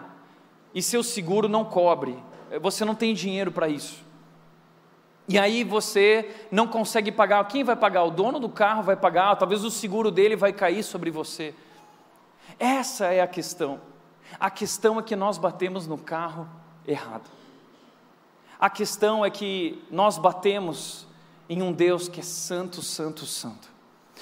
[0.73, 2.17] e seu seguro não cobre,
[2.59, 4.06] você não tem dinheiro para isso.
[5.27, 7.45] E aí você não consegue pagar.
[7.47, 8.03] Quem vai pagar?
[8.03, 11.53] O dono do carro vai pagar, talvez o seguro dele vai cair sobre você.
[12.57, 13.81] Essa é a questão.
[14.39, 16.47] A questão é que nós batemos no carro
[16.87, 17.29] errado.
[18.59, 21.05] A questão é que nós batemos
[21.49, 23.69] em um Deus que é santo, santo, santo.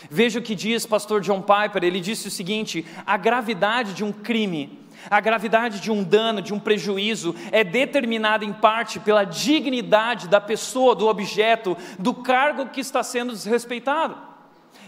[0.09, 4.11] Veja o que diz pastor John Piper, ele disse o seguinte: a gravidade de um
[4.11, 10.27] crime, a gravidade de um dano, de um prejuízo, é determinada em parte pela dignidade
[10.27, 14.35] da pessoa, do objeto, do cargo que está sendo desrespeitado.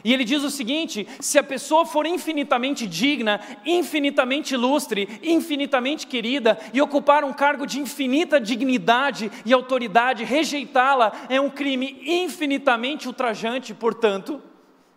[0.04, 6.58] E ele diz o seguinte: se a pessoa for infinitamente digna, infinitamente ilustre, infinitamente querida
[6.74, 13.74] e ocupar um cargo de infinita dignidade e autoridade, rejeitá-la é um crime infinitamente ultrajante,
[13.74, 14.42] portanto,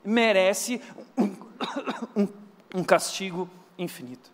[0.04, 0.80] merece
[1.16, 1.34] um,
[2.74, 4.30] um, castigo infinito.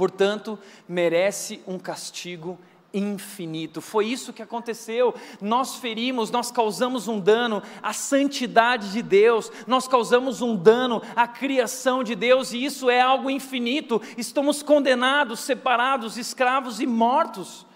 [0.00, 0.58] Portanto,
[0.88, 2.58] merece um castigo
[2.90, 3.82] infinito.
[3.82, 5.14] Foi isso que aconteceu.
[5.42, 11.28] Nós ferimos, nós causamos um dano à santidade de Deus, nós causamos um dano à
[11.28, 14.00] criação de Deus, e isso é algo infinito.
[14.16, 17.66] Estamos condenados, separados, escravos e mortos.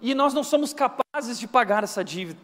[0.00, 2.40] E nós não somos capazes de pagar essa dívida.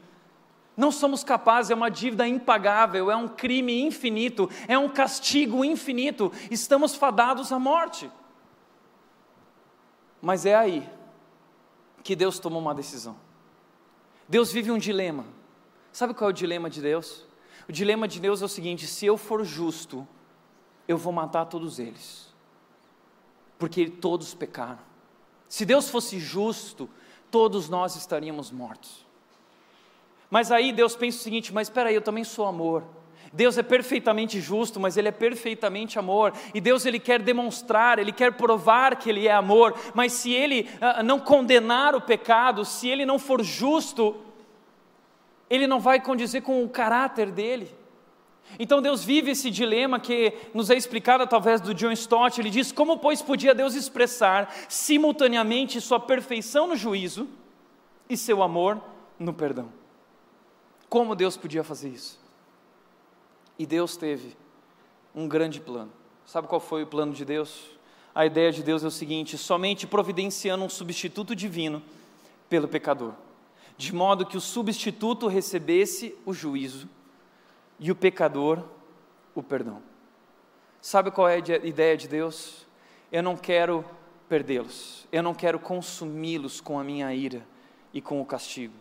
[0.76, 6.30] Não somos capazes, é uma dívida impagável, é um crime infinito, é um castigo infinito.
[6.48, 8.08] Estamos fadados à morte.
[10.20, 10.88] Mas é aí
[12.02, 13.16] que Deus tomou uma decisão.
[14.28, 15.24] Deus vive um dilema.
[15.92, 17.26] Sabe qual é o dilema de Deus?
[17.68, 20.06] O dilema de Deus é o seguinte: se eu for justo,
[20.86, 22.32] eu vou matar todos eles,
[23.58, 24.78] porque todos pecaram.
[25.48, 26.88] Se Deus fosse justo,
[27.30, 29.06] todos nós estaríamos mortos.
[30.30, 32.84] Mas aí Deus pensa o seguinte: mas espera aí, eu também sou amor.
[33.32, 36.32] Deus é perfeitamente justo, mas Ele é perfeitamente amor.
[36.52, 39.74] E Deus Ele quer demonstrar, Ele quer provar que Ele é amor.
[39.94, 44.16] Mas se Ele uh, não condenar o pecado, se Ele não for justo,
[45.48, 47.72] Ele não vai condizer com o caráter dele.
[48.58, 52.40] Então Deus vive esse dilema que nos é explicado através do John Stott.
[52.40, 57.28] Ele diz: como pois podia Deus expressar simultaneamente sua perfeição no juízo
[58.08, 58.80] e seu amor
[59.18, 59.72] no perdão?
[60.88, 62.19] Como Deus podia fazer isso?
[63.60, 64.34] E Deus teve
[65.14, 65.92] um grande plano.
[66.24, 67.66] Sabe qual foi o plano de Deus?
[68.14, 71.82] A ideia de Deus é o seguinte: somente providenciando um substituto divino
[72.48, 73.12] pelo pecador,
[73.76, 76.88] de modo que o substituto recebesse o juízo
[77.78, 78.64] e o pecador
[79.34, 79.82] o perdão.
[80.80, 82.66] Sabe qual é a ideia de Deus?
[83.12, 83.84] Eu não quero
[84.26, 87.46] perdê-los, eu não quero consumi-los com a minha ira
[87.92, 88.72] e com o castigo.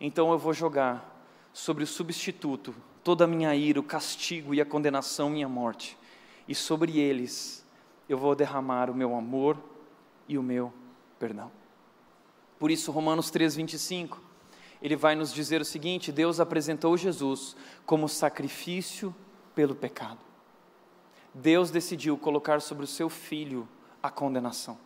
[0.00, 4.66] Então eu vou jogar sobre o substituto toda a minha ira, o castigo e a
[4.66, 5.96] condenação e a morte,
[6.46, 7.64] e sobre eles
[8.08, 9.56] eu vou derramar o meu amor
[10.28, 10.72] e o meu
[11.18, 11.50] perdão.
[12.58, 14.18] Por isso, Romanos 3,25,
[14.82, 19.14] ele vai nos dizer o seguinte: Deus apresentou Jesus como sacrifício
[19.54, 20.18] pelo pecado.
[21.32, 23.68] Deus decidiu colocar sobre o seu filho
[24.02, 24.76] a condenação.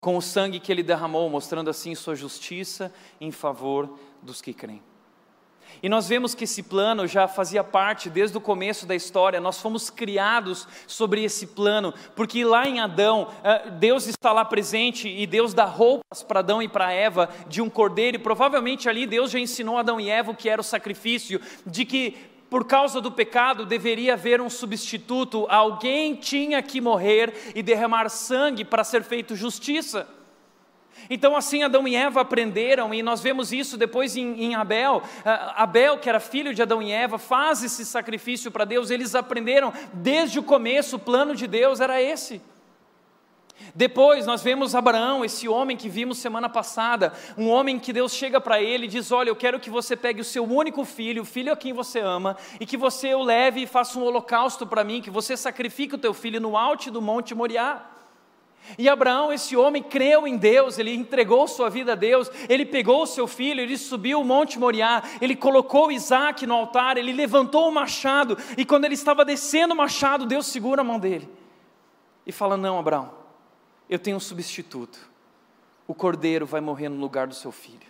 [0.00, 4.82] Com o sangue que ele derramou, mostrando assim sua justiça em favor dos que creem.
[5.82, 9.60] E nós vemos que esse plano já fazia parte desde o começo da história, nós
[9.60, 15.26] fomos criados sobre esse plano, porque lá em Adão, eh, Deus está lá presente e
[15.26, 19.30] Deus dá roupas para Adão e para Eva de um cordeiro, e provavelmente ali Deus
[19.30, 22.16] já ensinou Adão e Eva o que era o sacrifício, de que
[22.48, 28.64] por causa do pecado deveria haver um substituto, alguém tinha que morrer e derramar sangue
[28.64, 30.06] para ser feito justiça.
[31.08, 34.96] Então, assim, Adão e Eva aprenderam, e nós vemos isso depois em, em Abel.
[34.96, 39.14] Uh, Abel, que era filho de Adão e Eva, faz esse sacrifício para Deus, eles
[39.14, 42.40] aprenderam desde o começo, o plano de Deus era esse.
[43.74, 48.40] Depois nós vemos Abraão, esse homem que vimos semana passada, um homem que Deus chega
[48.40, 51.26] para ele e diz: Olha, eu quero que você pegue o seu único filho, o
[51.26, 54.84] filho a quem você ama, e que você o leve e faça um holocausto para
[54.84, 57.95] mim, que você sacrifique o teu filho no alto do monte Moriá.
[58.78, 63.02] E Abraão, esse homem, creu em Deus, ele entregou sua vida a Deus, ele pegou
[63.02, 67.68] o seu filho, ele subiu o Monte Moriá, ele colocou Isaac no altar, ele levantou
[67.68, 71.28] o machado, e quando ele estava descendo o machado, Deus segura a mão dele
[72.26, 73.12] e fala: Não, Abraão,
[73.88, 74.98] eu tenho um substituto,
[75.86, 77.86] o cordeiro vai morrer no lugar do seu filho.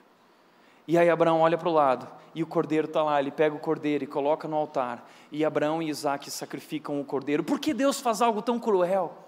[0.86, 3.58] E aí Abraão olha para o lado, e o cordeiro está lá, ele pega o
[3.58, 7.42] cordeiro e coloca no altar, e Abraão e Isaac sacrificam o cordeiro.
[7.42, 9.25] Por que Deus faz algo tão cruel?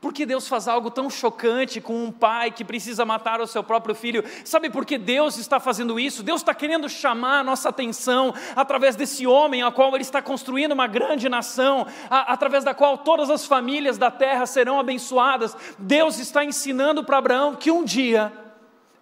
[0.00, 3.62] Por que Deus faz algo tão chocante com um pai que precisa matar o seu
[3.62, 4.24] próprio filho?
[4.46, 6.22] Sabe por que Deus está fazendo isso?
[6.22, 10.72] Deus está querendo chamar a nossa atenção através desse homem, a qual Ele está construindo
[10.72, 15.54] uma grande nação, a, através da qual todas as famílias da terra serão abençoadas.
[15.78, 18.32] Deus está ensinando para Abraão que um dia,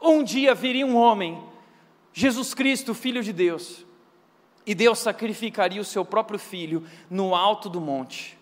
[0.02, 1.40] um dia viria um homem,
[2.12, 3.86] Jesus Cristo, Filho de Deus,
[4.66, 8.37] e Deus sacrificaria o seu próprio filho no alto do monte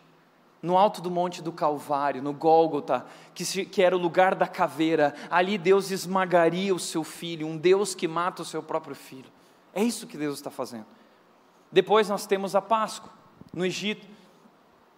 [0.67, 4.49] no alto do monte do Calvário, no Gólgota, que, se, que era o lugar da
[4.49, 9.31] caveira, ali Deus esmagaria o seu filho, um Deus que mata o seu próprio filho.
[9.73, 10.87] É isso que Deus está fazendo.
[11.71, 13.13] Depois nós temos a Páscoa,
[13.53, 14.09] no Egito.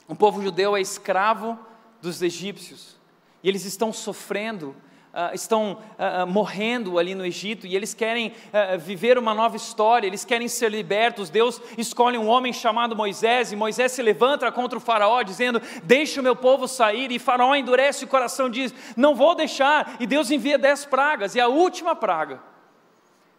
[0.08, 1.58] O povo judeu é escravo
[2.00, 2.96] dos egípcios,
[3.42, 4.74] e eles estão sofrendo
[5.08, 8.32] Uh, estão uh, uh, morrendo ali no Egito e eles querem
[8.78, 11.30] viver uma nova história, eles querem ser libertos.
[11.30, 16.20] Deus escolhe um homem chamado Moisés e Moisés se levanta contra o Faraó, dizendo: Deixe
[16.20, 17.10] o meu povo sair.
[17.10, 19.96] E Faraó endurece o coração, diz: Não vou deixar.
[19.98, 22.40] E Deus envia dez pragas, e a última praga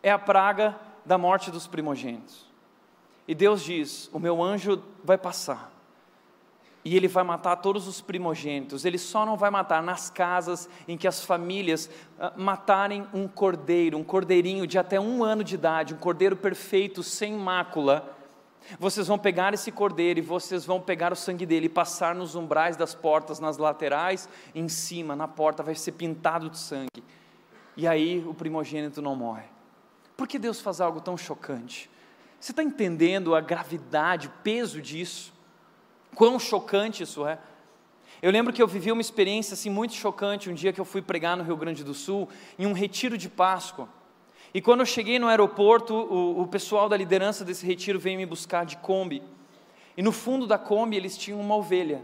[0.02, 2.46] é a praga da morte dos primogênitos.
[3.28, 5.79] E Deus diz: O meu anjo vai passar
[6.84, 8.86] e ele vai matar todos os primogênitos.
[8.86, 13.98] Ele só não vai matar nas casas em que as famílias uh, matarem um cordeiro,
[13.98, 18.15] um cordeirinho de até um ano de idade, um cordeiro perfeito, sem mácula.
[18.80, 22.36] Vocês vão pegar esse cordeiro e vocês vão pegar o sangue dele e passar nos
[22.36, 27.04] umbrais das portas, nas laterais, em cima, na porta, vai ser pintado de sangue.
[27.76, 29.46] E aí o primogênito não morre.
[30.15, 31.89] Por que Deus faz algo tão chocante?
[32.39, 35.34] Você está entendendo a gravidade, o peso disso?
[36.15, 37.39] Quão chocante isso é.
[38.22, 41.02] Eu lembro que eu vivi uma experiência assim muito chocante um dia que eu fui
[41.02, 43.88] pregar no Rio Grande do Sul, em um retiro de Páscoa.
[44.54, 48.26] E quando eu cheguei no aeroporto, o, o pessoal da liderança desse retiro veio me
[48.26, 49.24] buscar de Kombi.
[49.95, 52.04] E no fundo da Kombi eles tinham uma ovelha.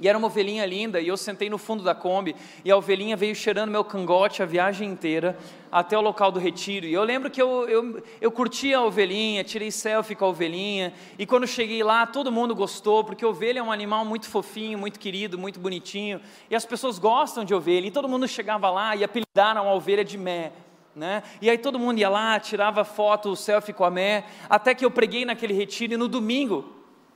[0.00, 3.16] E era uma ovelhinha linda, e eu sentei no fundo da Kombi, e a ovelhinha
[3.16, 5.38] veio cheirando meu cangote a viagem inteira,
[5.70, 6.84] até o local do retiro.
[6.84, 10.92] E eu lembro que eu, eu, eu curti a ovelhinha, tirei selfie com a ovelhinha,
[11.16, 14.98] e quando cheguei lá, todo mundo gostou, porque ovelha é um animal muito fofinho, muito
[14.98, 19.04] querido, muito bonitinho, e as pessoas gostam de ovelha, e todo mundo chegava lá e
[19.04, 20.52] apelidaram a ovelha de Mé.
[20.94, 21.22] Né?
[21.40, 24.90] E aí todo mundo ia lá, tirava foto, selfie com a Mé, até que eu
[24.90, 26.64] preguei naquele retiro, e no domingo,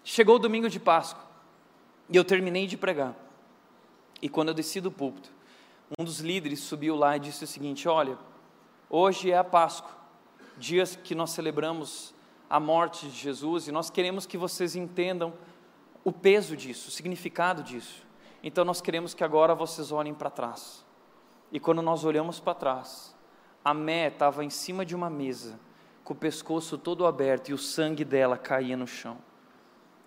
[0.04, 1.27] chegou o domingo de Páscoa.
[2.08, 3.14] E eu terminei de pregar.
[4.22, 5.30] E quando eu desci do púlpito,
[5.98, 8.18] um dos líderes subiu lá e disse o seguinte: Olha,
[8.88, 9.90] hoje é a Páscoa,
[10.56, 12.14] dias que nós celebramos
[12.48, 15.34] a morte de Jesus e nós queremos que vocês entendam
[16.02, 18.06] o peso disso, o significado disso.
[18.42, 20.84] Então nós queremos que agora vocês olhem para trás.
[21.52, 23.14] E quando nós olhamos para trás,
[23.64, 25.58] a Mé estava em cima de uma mesa,
[26.04, 29.18] com o pescoço todo aberto e o sangue dela caía no chão.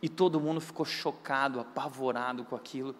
[0.01, 2.95] E todo mundo ficou chocado, apavorado com aquilo.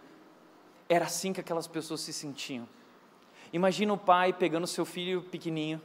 [0.88, 2.68] Era assim que aquelas pessoas se sentiam.
[3.52, 5.82] Imagina o pai pegando seu filho pequenininho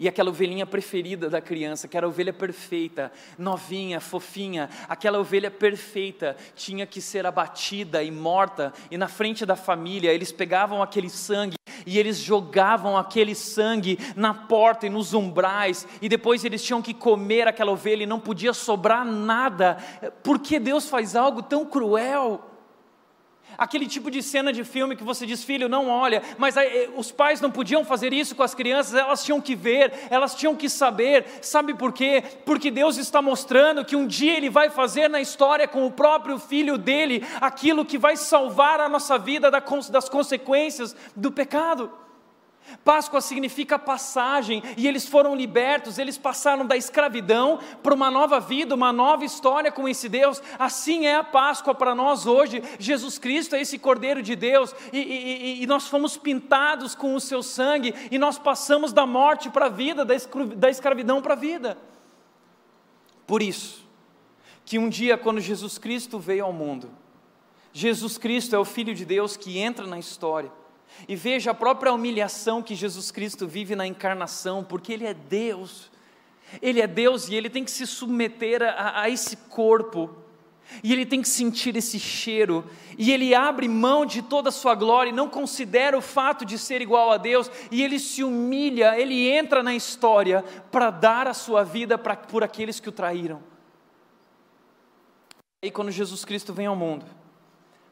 [0.00, 5.50] e aquela ovelhinha preferida da criança, que era a ovelha perfeita, novinha, fofinha, aquela ovelha
[5.50, 11.10] perfeita tinha que ser abatida e morta, e na frente da família eles pegavam aquele
[11.10, 16.82] sangue e eles jogavam aquele sangue na porta e nos umbrais, e depois eles tinham
[16.82, 19.76] que comer aquela ovelha e não podia sobrar nada.
[20.22, 22.49] Por que Deus faz algo tão cruel?
[23.60, 27.12] Aquele tipo de cena de filme que você diz, filho, não olha, mas eh, os
[27.12, 30.66] pais não podiam fazer isso com as crianças, elas tinham que ver, elas tinham que
[30.66, 32.24] saber, sabe por quê?
[32.46, 36.38] Porque Deus está mostrando que um dia Ele vai fazer na história com o próprio
[36.38, 41.99] filho dele aquilo que vai salvar a nossa vida das consequências do pecado.
[42.84, 48.74] Páscoa significa passagem, e eles foram libertos, eles passaram da escravidão para uma nova vida,
[48.74, 50.42] uma nova história com esse Deus.
[50.58, 52.62] Assim é a Páscoa para nós hoje.
[52.78, 57.20] Jesus Cristo é esse Cordeiro de Deus, e, e, e nós fomos pintados com o
[57.20, 61.78] seu sangue, e nós passamos da morte para a vida, da escravidão para a vida.
[63.26, 63.86] Por isso,
[64.64, 66.90] que um dia, quando Jesus Cristo veio ao mundo,
[67.72, 70.50] Jesus Cristo é o Filho de Deus que entra na história
[71.08, 75.90] e veja a própria humilhação que Jesus Cristo vive na encarnação, porque Ele é Deus.
[76.60, 80.16] Ele é Deus e Ele tem que se submeter a, a esse corpo.
[80.84, 82.64] E ele tem que sentir esse cheiro,
[82.96, 86.56] e ele abre mão de toda a sua glória, e não considera o fato de
[86.56, 91.34] ser igual a Deus, e ele se humilha, ele entra na história para dar a
[91.34, 93.42] sua vida pra, por aqueles que o traíram.
[95.62, 97.04] E quando Jesus Cristo vem ao mundo,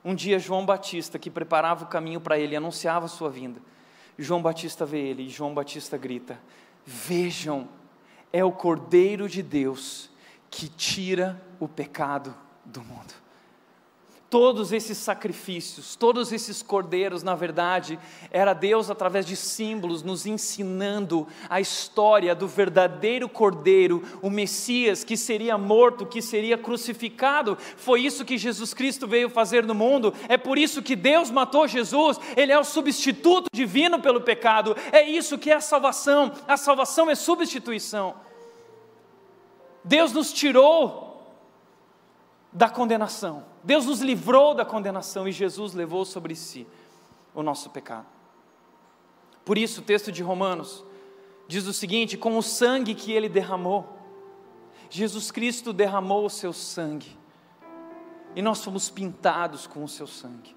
[0.09, 3.61] um dia, João Batista, que preparava o caminho para ele, anunciava a sua vinda.
[4.19, 6.41] João Batista vê ele e João Batista grita:
[6.85, 7.69] Vejam,
[8.33, 10.11] é o Cordeiro de Deus
[10.51, 12.35] que tira o pecado
[12.65, 13.13] do mundo.
[14.31, 17.99] Todos esses sacrifícios, todos esses cordeiros, na verdade,
[18.31, 25.17] era Deus através de símbolos nos ensinando a história do verdadeiro cordeiro, o Messias que
[25.17, 27.57] seria morto, que seria crucificado.
[27.79, 30.13] Foi isso que Jesus Cristo veio fazer no mundo.
[30.29, 32.21] É por isso que Deus matou Jesus.
[32.37, 34.77] Ele é o substituto divino pelo pecado.
[34.93, 36.33] É isso que é a salvação.
[36.47, 38.15] A salvação é substituição.
[39.83, 41.08] Deus nos tirou
[42.59, 43.45] da condenação.
[43.63, 46.67] Deus nos livrou da condenação e Jesus levou sobre si
[47.33, 48.09] o nosso pecado.
[49.45, 50.85] Por isso, o texto de Romanos
[51.47, 53.97] diz o seguinte: com o sangue que ele derramou,
[54.91, 57.17] Jesus Cristo derramou o seu sangue,
[58.35, 60.57] e nós fomos pintados com o seu sangue.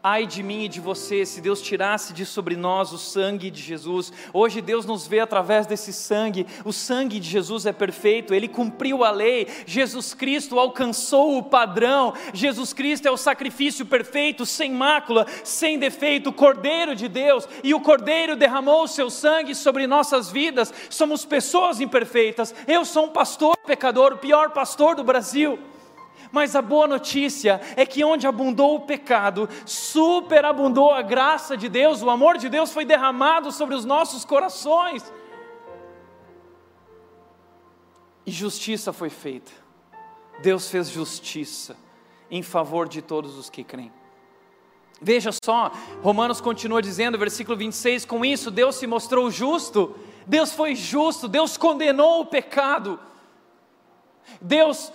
[0.00, 3.60] Ai de mim e de você, se Deus tirasse de sobre nós o sangue de
[3.60, 4.12] Jesus.
[4.32, 6.46] Hoje Deus nos vê através desse sangue.
[6.64, 9.48] O sangue de Jesus é perfeito, ele cumpriu a lei.
[9.66, 12.14] Jesus Cristo alcançou o padrão.
[12.32, 17.48] Jesus Cristo é o sacrifício perfeito, sem mácula, sem defeito, o Cordeiro de Deus.
[17.64, 20.72] E o Cordeiro derramou o seu sangue sobre nossas vidas.
[20.88, 22.54] Somos pessoas imperfeitas.
[22.68, 25.58] Eu sou um pastor pecador, o pior pastor do Brasil.
[26.30, 32.02] Mas a boa notícia é que onde abundou o pecado, superabundou a graça de Deus,
[32.02, 35.12] o amor de Deus foi derramado sobre os nossos corações.
[38.26, 39.50] E justiça foi feita.
[40.42, 41.76] Deus fez justiça
[42.30, 43.92] em favor de todos os que creem.
[45.00, 45.70] Veja só,
[46.02, 49.94] Romanos continua dizendo, versículo 26, com isso Deus se mostrou justo,
[50.26, 52.98] Deus foi justo, Deus condenou o pecado.
[54.40, 54.92] Deus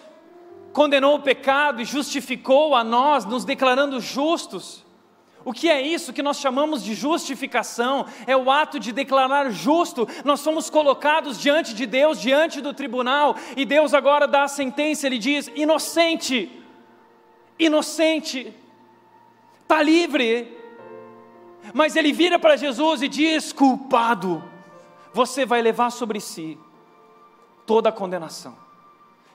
[0.74, 4.84] condenou o pecado e justificou a nós, nos declarando justos.
[5.46, 8.06] O que é isso que nós chamamos de justificação?
[8.26, 10.08] É o ato de declarar justo.
[10.24, 15.06] Nós somos colocados diante de Deus, diante do tribunal, e Deus agora dá a sentença,
[15.06, 16.50] ele diz: inocente,
[17.60, 18.54] inocente,
[19.62, 20.60] está livre.
[21.74, 24.44] Mas ele vira para Jesus e diz: culpado,
[25.14, 26.58] você vai levar sobre si
[27.66, 28.63] toda a condenação.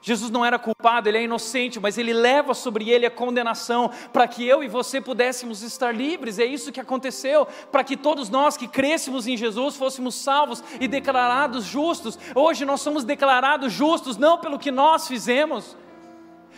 [0.00, 4.28] Jesus não era culpado, ele é inocente, mas ele leva sobre ele a condenação para
[4.28, 6.38] que eu e você pudéssemos estar livres.
[6.38, 10.86] É isso que aconteceu, para que todos nós que crescemos em Jesus fôssemos salvos e
[10.86, 12.18] declarados justos.
[12.34, 15.76] Hoje nós somos declarados justos não pelo que nós fizemos,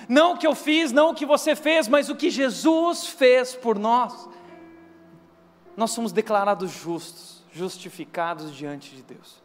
[0.08, 3.54] não o que eu fiz, não o que você fez, mas o que Jesus fez
[3.54, 4.28] por nós.
[5.76, 9.39] Nós somos declarados justos, justificados diante de Deus.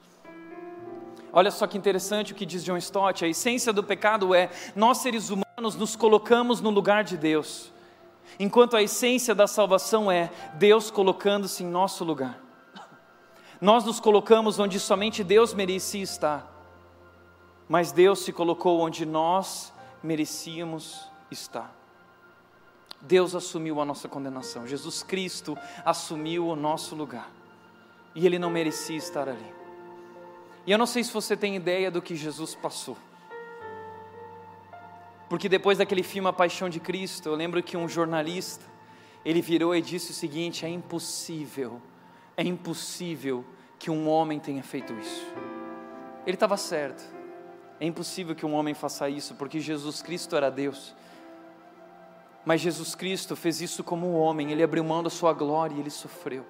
[1.37, 4.99] Olha só que interessante o que diz John Stott: a essência do pecado é nós
[4.99, 7.73] seres humanos nos colocamos no lugar de Deus,
[8.39, 12.39] enquanto a essência da salvação é Deus colocando-se em nosso lugar.
[13.59, 16.49] Nós nos colocamos onde somente Deus merecia estar,
[17.67, 21.75] mas Deus se colocou onde nós merecíamos estar.
[23.01, 27.29] Deus assumiu a nossa condenação, Jesus Cristo assumiu o nosso lugar,
[28.15, 29.64] e Ele não merecia estar ali.
[30.65, 32.97] E eu não sei se você tem ideia do que Jesus passou.
[35.29, 38.65] Porque depois daquele filme A Paixão de Cristo, eu lembro que um jornalista,
[39.23, 41.81] ele virou e disse o seguinte: é impossível,
[42.37, 43.45] é impossível
[43.77, 45.25] que um homem tenha feito isso.
[46.25, 47.03] Ele estava certo.
[47.79, 50.95] É impossível que um homem faça isso, porque Jesus Cristo era Deus.
[52.45, 55.79] Mas Jesus Cristo fez isso como um homem, ele abriu mão da sua glória e
[55.79, 56.45] ele sofreu.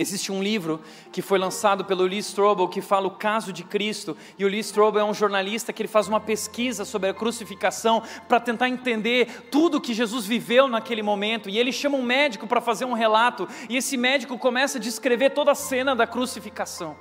[0.00, 0.80] Existe um livro
[1.10, 4.60] que foi lançado pelo Lee Strobel que fala o caso de Cristo, e o Lee
[4.60, 9.48] Strobel é um jornalista que ele faz uma pesquisa sobre a crucificação para tentar entender
[9.50, 13.48] tudo que Jesus viveu naquele momento, e ele chama um médico para fazer um relato,
[13.68, 16.96] e esse médico começa a descrever toda a cena da crucificação.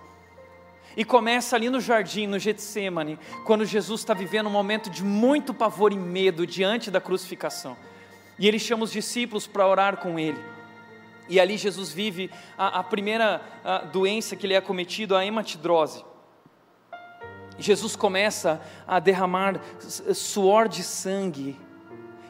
[0.95, 5.53] E começa ali no jardim, no Getsemane, quando Jesus está vivendo um momento de muito
[5.53, 7.77] pavor e medo diante da crucificação.
[8.39, 10.56] E ele chama os discípulos para orar com ele.
[11.29, 16.03] E ali Jesus vive a, a primeira a doença que ele é cometido, a hematidrose.
[17.59, 19.59] Jesus começa a derramar
[20.13, 21.59] suor de sangue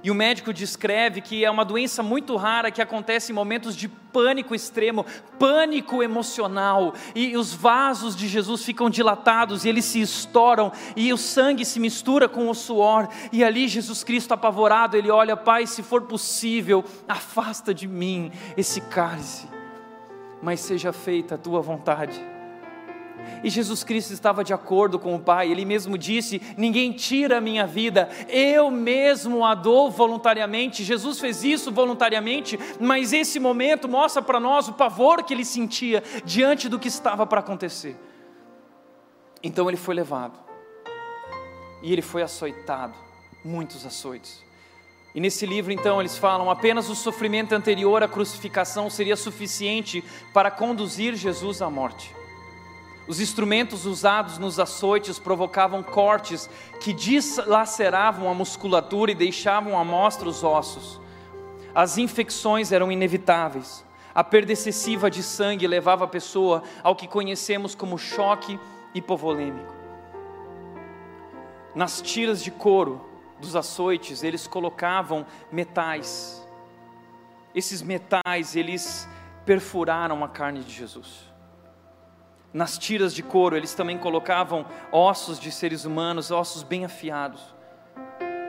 [0.03, 3.87] e o médico descreve que é uma doença muito rara que acontece em momentos de
[3.87, 5.05] pânico extremo,
[5.37, 11.17] pânico emocional, e os vasos de Jesus ficam dilatados e eles se estouram, e o
[11.17, 15.83] sangue se mistura com o suor, e ali Jesus Cristo apavorado, ele olha, Pai, se
[15.83, 19.47] for possível, afasta de mim esse cálice,
[20.41, 22.36] mas seja feita a tua vontade.
[23.43, 27.41] E Jesus Cristo estava de acordo com o Pai, ele mesmo disse: Ninguém tira a
[27.41, 30.83] minha vida, eu mesmo a dou voluntariamente.
[30.83, 36.03] Jesus fez isso voluntariamente, mas esse momento mostra para nós o pavor que ele sentia
[36.25, 37.95] diante do que estava para acontecer.
[39.43, 40.37] Então ele foi levado,
[41.81, 42.95] e ele foi açoitado,
[43.45, 44.45] muitos açoites.
[45.17, 50.03] E nesse livro, então, eles falam: apenas o sofrimento anterior à crucificação seria suficiente
[50.33, 52.16] para conduzir Jesus à morte.
[53.07, 56.49] Os instrumentos usados nos açoites provocavam cortes
[56.81, 60.99] que dilaceravam a musculatura e deixavam à mostra os ossos.
[61.73, 63.85] As infecções eram inevitáveis.
[64.13, 68.59] A perda excessiva de sangue levava a pessoa ao que conhecemos como choque
[68.93, 69.73] hipovolêmico.
[71.73, 73.05] Nas tiras de couro
[73.39, 76.45] dos açoites, eles colocavam metais.
[77.55, 79.07] Esses metais, eles
[79.45, 81.36] perfuraram a carne de Jesus
[82.53, 87.55] Nas tiras de couro, eles também colocavam ossos de seres humanos, ossos bem afiados.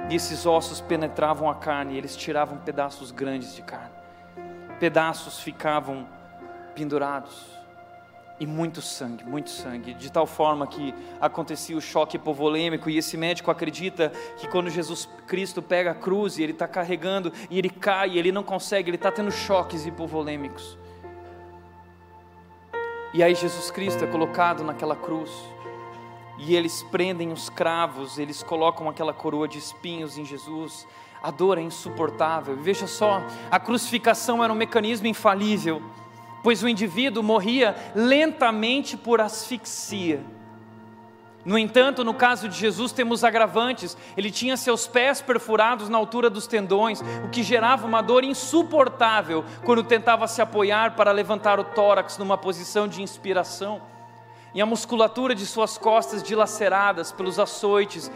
[0.08, 3.92] E esses ossos penetravam a carne, eles tiravam pedaços grandes de carne.
[4.78, 6.06] Pedaços ficavam
[6.74, 7.58] pendurados
[8.40, 13.16] e muito sangue, muito sangue, de tal forma que acontecia o choque hipovolêmico, e esse
[13.16, 17.68] médico acredita que quando Jesus Cristo pega a cruz e ele está carregando, e ele
[17.68, 20.78] cai, ele não consegue, ele está tendo choques hipovolêmicos.
[23.12, 25.30] E aí Jesus Cristo é colocado naquela cruz,
[26.36, 30.86] e eles prendem os cravos, eles colocam aquela coroa de espinhos em Jesus,
[31.22, 35.82] a dor é insuportável, veja só, a crucificação era um mecanismo infalível,
[36.42, 40.24] pois o indivíduo morria lentamente por asfixia.
[41.48, 43.96] No entanto, no caso de Jesus, temos agravantes.
[44.18, 49.42] Ele tinha seus pés perfurados na altura dos tendões, o que gerava uma dor insuportável
[49.64, 53.80] quando tentava se apoiar para levantar o tórax numa posição de inspiração.
[54.54, 58.12] E a musculatura de suas costas dilaceradas pelos açoites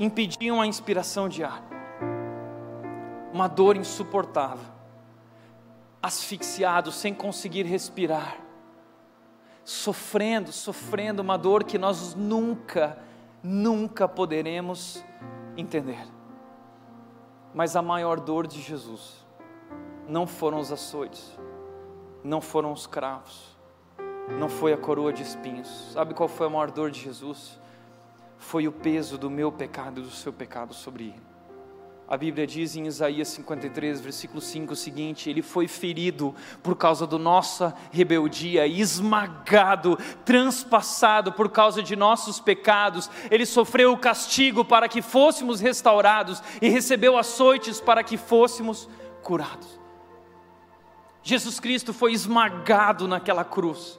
[0.00, 1.62] impediam a inspiração de ar.
[3.32, 4.74] Uma dor insuportável
[6.02, 8.36] asfixiado, sem conseguir respirar,
[9.64, 12.98] sofrendo, sofrendo uma dor que nós nunca,
[13.42, 15.02] nunca poderemos
[15.56, 16.06] entender.
[17.54, 19.24] Mas a maior dor de Jesus
[20.08, 21.38] não foram os açoites,
[22.22, 23.56] não foram os cravos,
[24.38, 25.68] não foi a coroa de espinhos.
[25.92, 27.58] Sabe qual foi a maior dor de Jesus?
[28.36, 31.33] Foi o peso do meu pecado e do seu pecado sobre ele.
[32.06, 37.06] A Bíblia diz em Isaías 53, versículo 5 o seguinte: Ele foi ferido por causa
[37.06, 43.10] da nossa rebeldia, esmagado, transpassado por causa de nossos pecados.
[43.30, 48.86] Ele sofreu o castigo para que fôssemos restaurados e recebeu açoites para que fôssemos
[49.22, 49.80] curados.
[51.22, 53.98] Jesus Cristo foi esmagado naquela cruz.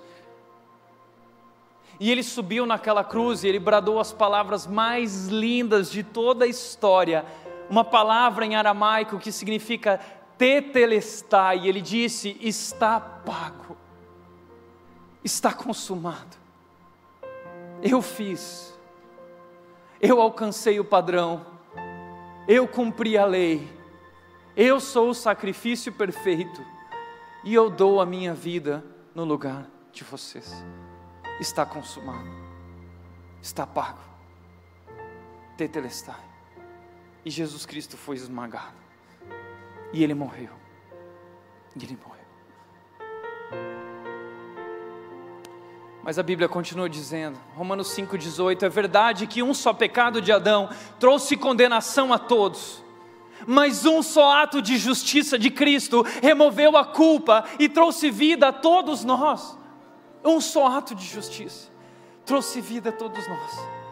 [1.99, 6.47] E ele subiu naquela cruz e ele bradou as palavras mais lindas de toda a
[6.47, 7.25] história
[7.69, 9.99] uma palavra em aramaico que significa
[10.37, 13.77] tetelestai, ele disse: está pago,
[15.23, 16.37] está consumado.
[17.81, 18.73] Eu fiz,
[20.01, 21.45] eu alcancei o padrão,
[22.47, 23.67] eu cumpri a lei,
[24.55, 26.65] eu sou o sacrifício perfeito,
[27.43, 30.53] e eu dou a minha vida no lugar de vocês.
[31.39, 32.29] Está consumado,
[33.41, 33.99] está pago.
[35.57, 36.24] Tetelestai.
[37.25, 38.77] E Jesus Cristo foi esmagado.
[39.91, 40.51] E ele morreu.
[41.75, 42.23] E ele morreu.
[46.03, 50.69] Mas a Bíblia continua dizendo, Romanos 5,18: é verdade que um só pecado de Adão
[50.99, 52.83] trouxe condenação a todos,
[53.47, 58.53] mas um só ato de justiça de Cristo removeu a culpa e trouxe vida a
[58.53, 59.57] todos nós.
[60.23, 61.73] Um só ato de justiça
[62.23, 63.84] trouxe vida a todos nós.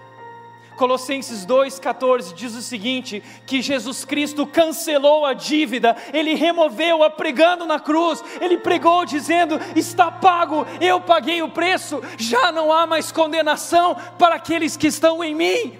[0.75, 7.79] Colossenses 2,14 diz o seguinte: que Jesus Cristo cancelou a dívida, ele removeu-a pregando na
[7.79, 13.95] cruz, ele pregou dizendo: está pago, eu paguei o preço, já não há mais condenação
[14.17, 15.77] para aqueles que estão em mim,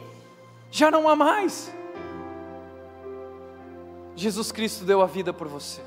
[0.72, 1.74] já não há mais.
[4.16, 5.82] Jesus Cristo deu a vida por você.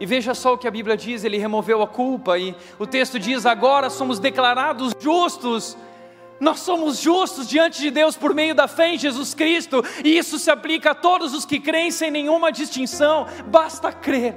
[0.00, 3.18] E veja só o que a Bíblia diz: Ele removeu a culpa, e o texto
[3.18, 5.76] diz: agora somos declarados justos
[6.40, 10.38] nós somos justos diante de Deus por meio da fé em Jesus Cristo, e isso
[10.38, 13.26] se aplica a todos os que creem sem nenhuma distinção.
[13.46, 14.36] Basta crer,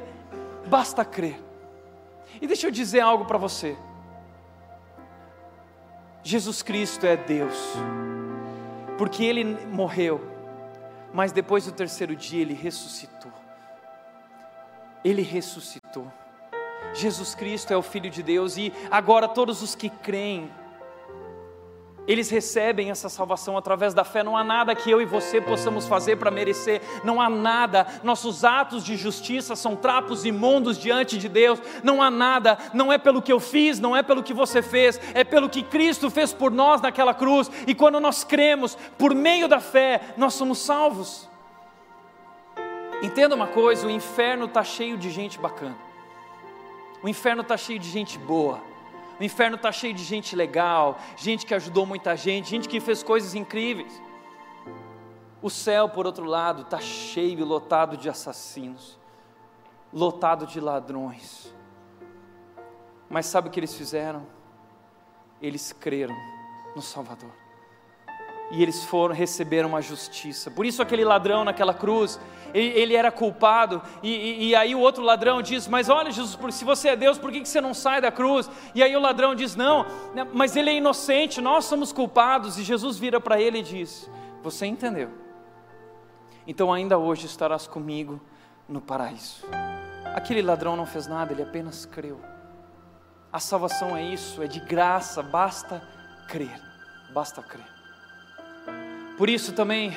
[0.68, 1.40] basta crer.
[2.42, 3.78] E deixa eu dizer algo para você.
[6.24, 7.58] Jesus Cristo é Deus,
[8.98, 10.22] porque Ele morreu,
[11.14, 13.32] mas depois do terceiro dia Ele ressuscitou.
[15.04, 16.12] Ele ressuscitou.
[16.94, 20.52] Jesus Cristo é o Filho de Deus, e agora todos os que creem,
[22.08, 24.24] eles recebem essa salvação através da fé.
[24.24, 27.86] Não há nada que eu e você possamos fazer para merecer, não há nada.
[28.04, 31.62] Nossos atos de justiça são trapos imundos diante de Deus.
[31.84, 35.00] Não há nada, não é pelo que eu fiz, não é pelo que você fez,
[35.14, 37.52] é pelo que Cristo fez por nós naquela cruz.
[37.68, 41.30] E quando nós cremos, por meio da fé, nós somos salvos.
[43.04, 45.78] Entenda uma coisa: o inferno está cheio de gente bacana,
[47.04, 48.71] o inferno está cheio de gente boa.
[49.22, 53.04] O inferno está cheio de gente legal, gente que ajudou muita gente, gente que fez
[53.04, 54.02] coisas incríveis.
[55.40, 59.00] O céu, por outro lado, está cheio e lotado de assassinos,
[59.94, 61.54] lotado de ladrões.
[63.08, 64.26] Mas sabe o que eles fizeram?
[65.40, 66.16] Eles creram
[66.76, 67.41] no Salvador.
[68.52, 70.52] E eles foram receber uma justiça.
[70.52, 72.20] Por isso aquele ladrão naquela cruz,
[72.54, 76.38] ele, ele era culpado, e, e, e, aí o outro ladrão diz, mas olha Jesus,
[76.54, 78.50] se você é Deus, por que, que você não sai da cruz?
[78.76, 82.64] E aí o ladrão diz, não, né, mas ele é inocente, nós somos culpados, e
[82.64, 84.10] Jesus vira para ele e diz,
[84.44, 85.10] você entendeu?
[86.46, 88.20] Então ainda hoje estarás comigo
[88.68, 89.46] no paraíso.
[90.14, 92.20] Aquele ladrão não fez nada, ele apenas creu.
[93.32, 95.82] A salvação é isso, é de graça, basta
[96.28, 96.62] crer,
[97.14, 97.81] basta crer.
[99.22, 99.96] Por isso também,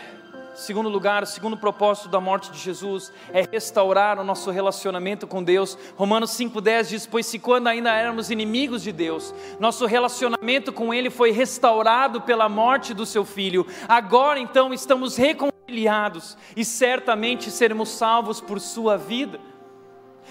[0.55, 5.43] segundo lugar, o segundo propósito da morte de Jesus é restaurar o nosso relacionamento com
[5.43, 5.79] Deus.
[5.97, 11.09] Romanos 5,10 diz: Pois se quando ainda éramos inimigos de Deus, nosso relacionamento com Ele
[11.09, 18.43] foi restaurado pela morte do seu Filho, agora então estamos reconciliados e certamente seremos salvos
[18.43, 19.41] por sua vida.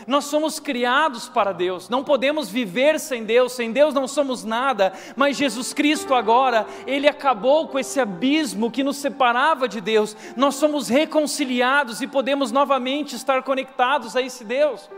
[0.08, 4.94] Nós somos criados para Deus, não podemos viver sem Deus, sem Deus não somos nada,
[5.16, 10.56] mas Jesus Cristo agora, Ele acabou com esse abismo que nos separava de Deus, nós
[10.56, 14.90] somos reconciliados e podemos novamente estar conectados a esse Deus.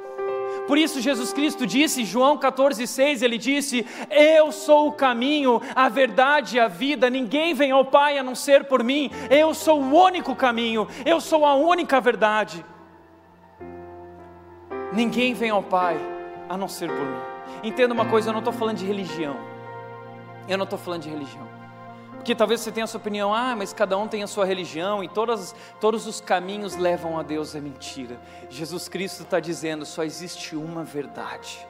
[0.68, 6.58] Por isso Jesus Cristo disse, João 14,6, ele disse: Eu sou o caminho, a verdade
[6.58, 9.94] e a vida, ninguém vem ao Pai a não ser por mim, eu sou o
[9.94, 12.66] único caminho, eu sou a única verdade.
[14.96, 16.00] Ninguém vem ao Pai
[16.48, 17.20] a não ser por mim.
[17.64, 19.36] Entenda uma coisa, eu não estou falando de religião.
[20.48, 21.46] Eu não estou falando de religião.
[22.14, 25.04] Porque talvez você tenha a sua opinião, ah, mas cada um tem a sua religião
[25.04, 28.18] e todas, todos os caminhos levam a Deus, é mentira.
[28.50, 31.68] Jesus Cristo está dizendo: só existe uma verdade.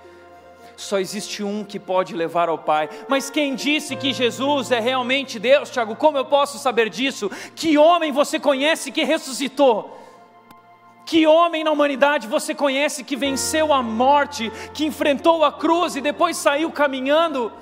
[0.77, 2.89] Só existe um que pode levar ao Pai.
[3.07, 5.95] Mas quem disse que Jesus é realmente Deus, Tiago?
[5.95, 7.31] Como eu posso saber disso?
[7.55, 10.04] Que homem você conhece que ressuscitou?
[11.05, 16.01] Que homem na humanidade você conhece que venceu a morte, que enfrentou a cruz e
[16.01, 17.53] depois saiu caminhando?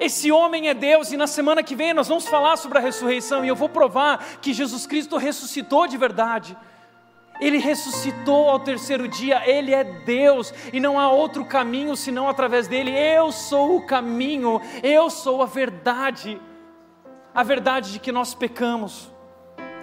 [0.00, 3.44] Esse homem é Deus, e na semana que vem nós vamos falar sobre a ressurreição,
[3.44, 6.56] e eu vou provar que Jesus Cristo ressuscitou de verdade.
[7.40, 12.66] Ele ressuscitou ao terceiro dia, Ele é Deus, e não há outro caminho senão através
[12.66, 12.90] dele.
[12.90, 16.40] Eu sou o caminho, eu sou a verdade.
[17.32, 19.08] A verdade de que nós pecamos,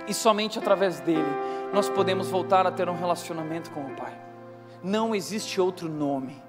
[0.05, 4.17] e somente através dele nós podemos voltar a ter um relacionamento com o Pai.
[4.83, 6.41] Não existe outro nome.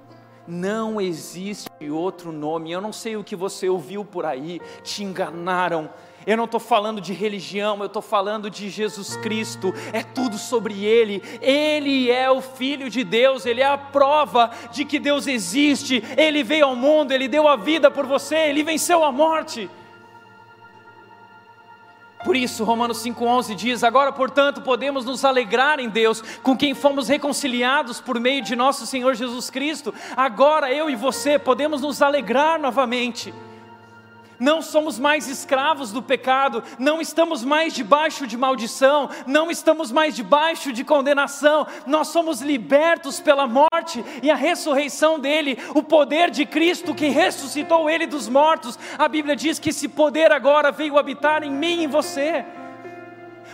[0.47, 2.71] Não existe outro nome.
[2.71, 5.91] Eu não sei o que você ouviu por aí, te enganaram.
[6.27, 10.85] Eu não estou falando de religião, eu estou falando de Jesus Cristo, é tudo sobre
[10.85, 11.23] Ele.
[11.41, 16.03] Ele é o Filho de Deus, Ele é a prova de que Deus existe.
[16.17, 19.71] Ele veio ao mundo, Ele deu a vida por você, Ele venceu a morte.
[22.25, 27.09] Por isso, Romanos 5,11 diz: Agora, portanto, podemos nos alegrar em Deus, com quem fomos
[27.09, 29.95] reconciliados por meio de nosso Senhor Jesus Cristo.
[30.17, 33.33] Agora, eu e você podemos nos alegrar novamente
[34.39, 40.15] não somos mais escravos do pecado, não estamos mais debaixo de maldição, não estamos mais
[40.15, 46.45] debaixo de condenação, nós somos libertos pela morte e a ressurreição dele, o poder de
[46.47, 48.79] Cristo que ressuscitou ele dos mortos.
[48.99, 52.45] A Bíblia diz que esse poder agora veio habitar em mim e em você.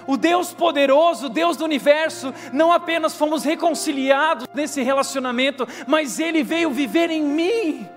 [0.07, 6.71] O Deus poderoso, Deus do universo, não apenas fomos reconciliados nesse relacionamento, mas ele veio
[6.71, 7.89] viver em mim.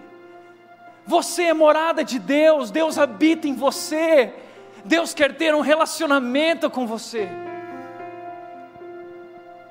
[1.05, 4.33] Você é morada de Deus, Deus habita em você,
[4.83, 7.29] Deus quer ter um relacionamento com você.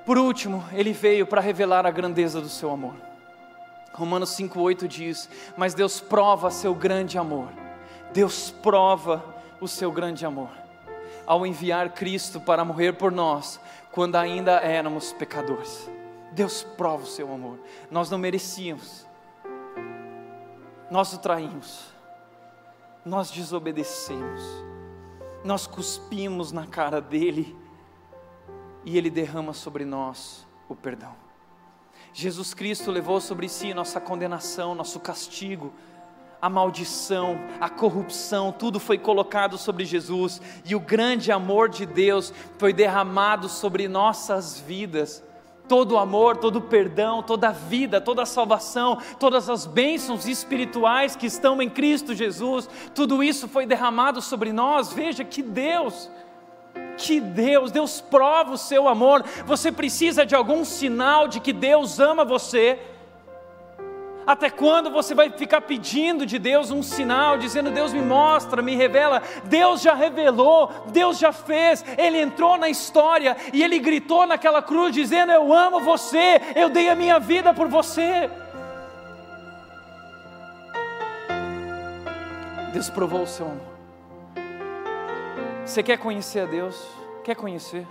[0.05, 2.95] Por último, ele veio para revelar a grandeza do seu amor.
[3.91, 7.49] Romanos 5,8 diz: Mas Deus prova seu grande amor,
[8.13, 9.23] Deus prova
[9.59, 10.51] o seu grande amor,
[11.25, 13.59] ao enviar Cristo para morrer por nós,
[13.91, 15.89] quando ainda éramos pecadores.
[16.31, 17.59] Deus prova o seu amor,
[17.89, 19.05] nós não merecíamos,
[20.89, 21.85] nós o traímos,
[23.05, 24.41] nós desobedecemos,
[25.43, 27.55] nós cuspimos na cara dele.
[28.87, 31.15] E ele derrama sobre nós o perdão.
[32.13, 35.73] Jesus Cristo levou sobre si nossa condenação, nosso castigo,
[36.39, 40.39] a maldição, a corrupção, tudo foi colocado sobre Jesus.
[40.63, 45.23] E o grande amor de Deus foi derramado sobre nossas vidas
[45.67, 50.27] todo o amor, todo o perdão, toda a vida, toda a salvação, todas as bênçãos
[50.27, 54.93] espirituais que estão em Cristo Jesus, tudo isso foi derramado sobre nós.
[54.93, 56.09] Veja que Deus,
[56.97, 59.23] que Deus, Deus prova o seu amor.
[59.45, 62.79] Você precisa de algum sinal de que Deus ama você
[64.25, 68.75] até quando você vai ficar pedindo de Deus um sinal, dizendo: Deus me mostra, me
[68.75, 69.21] revela?
[69.43, 74.93] Deus já revelou, Deus já fez, Ele entrou na história e Ele gritou naquela cruz,
[74.93, 78.29] dizendo: Eu amo você, eu dei a minha vida por você.
[82.73, 83.75] Deus provou o seu amor.
[85.65, 86.85] Você quer conhecer a Deus?
[87.23, 87.87] Quer conhecer?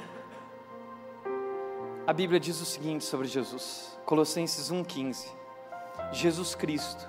[2.07, 5.44] A Bíblia diz o seguinte sobre Jesus, Colossenses 1,15:
[6.15, 7.09] Jesus Cristo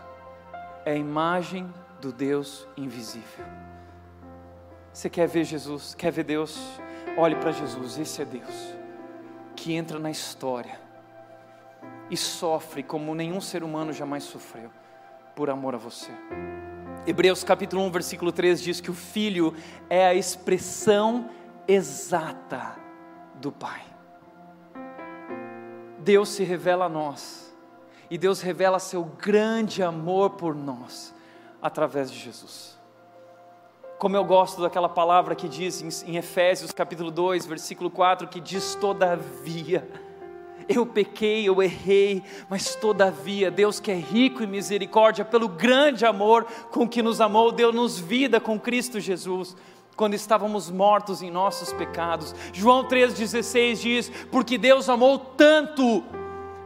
[0.84, 3.46] é a imagem do Deus invisível.
[4.92, 5.94] Você quer ver Jesus?
[5.94, 6.60] Quer ver Deus?
[7.16, 8.76] Olhe para Jesus, esse é Deus,
[9.56, 10.80] que entra na história
[12.10, 14.72] e sofre como nenhum ser humano jamais sofreu,
[15.36, 16.12] por amor a você.
[17.06, 19.56] Hebreus capítulo 1, versículo 3 diz que o Filho
[19.88, 21.30] é a expressão
[21.68, 22.76] exata
[23.36, 23.84] do Pai.
[26.00, 27.45] Deus se revela a nós,
[28.10, 31.14] e Deus revela seu grande amor por nós,
[31.62, 32.78] através de Jesus.
[33.98, 38.76] Como eu gosto daquela palavra que diz em Efésios capítulo 2, versículo 4, que diz
[38.76, 39.88] todavia,
[40.68, 46.46] eu pequei, eu errei, mas todavia, Deus que é rico em misericórdia, pelo grande amor
[46.72, 49.56] com que nos amou, deu-nos vida com Cristo Jesus,
[49.96, 52.36] quando estávamos mortos em nossos pecados.
[52.52, 56.04] João 3,16 diz: Porque Deus amou tanto,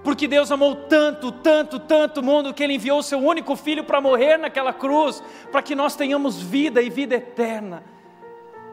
[0.09, 3.83] porque Deus amou tanto, tanto, tanto o mundo, que Ele enviou o Seu único Filho
[3.83, 7.83] para morrer naquela cruz, para que nós tenhamos vida e vida eterna.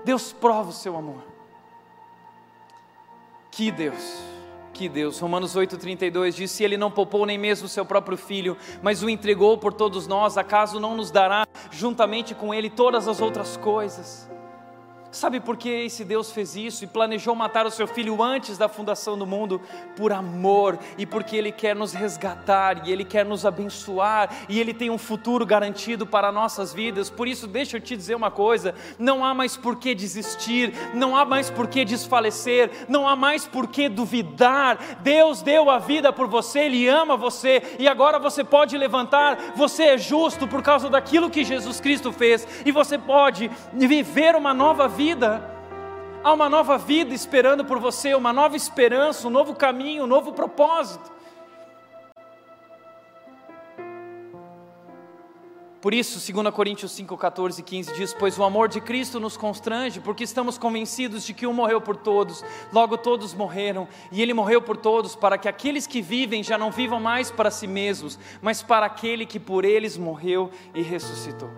[0.03, 1.23] Deus prova o Seu amor.
[3.51, 4.19] Que Deus!
[4.73, 8.57] Que Deus, Romanos 8,32 diz: Se Ele não poupou nem mesmo o seu próprio filho,
[8.83, 13.21] mas o entregou por todos nós, acaso não nos dará juntamente com Ele todas as
[13.21, 14.27] outras coisas?
[15.17, 18.69] Sabe por que esse Deus fez isso e planejou matar o seu filho antes da
[18.69, 19.63] fundação do mundo?
[19.97, 24.75] Por amor e porque Ele quer nos resgatar e Ele quer nos abençoar e Ele
[24.75, 27.09] tem um futuro garantido para nossas vidas.
[27.09, 31.17] Por isso, deixa eu te dizer uma coisa: não há mais por que desistir, não
[31.17, 34.99] há mais por que desfalecer, não há mais por que duvidar.
[35.01, 39.55] Deus deu a vida por você, Ele ama você e agora você pode levantar.
[39.57, 44.53] Você é justo por causa daquilo que Jesus Cristo fez e você pode viver uma
[44.53, 45.41] nova vida vida.
[46.25, 50.33] Há uma nova vida esperando por você, uma nova esperança, um novo caminho, um novo
[50.33, 51.13] propósito.
[55.81, 59.37] Por isso, 2 Coríntios 5, 14 e 15 diz: Pois o amor de Cristo nos
[59.37, 64.35] constrange, porque estamos convencidos de que um morreu por todos, logo todos morreram, e ele
[64.35, 68.19] morreu por todos, para que aqueles que vivem já não vivam mais para si mesmos,
[68.43, 71.51] mas para aquele que por eles morreu e ressuscitou.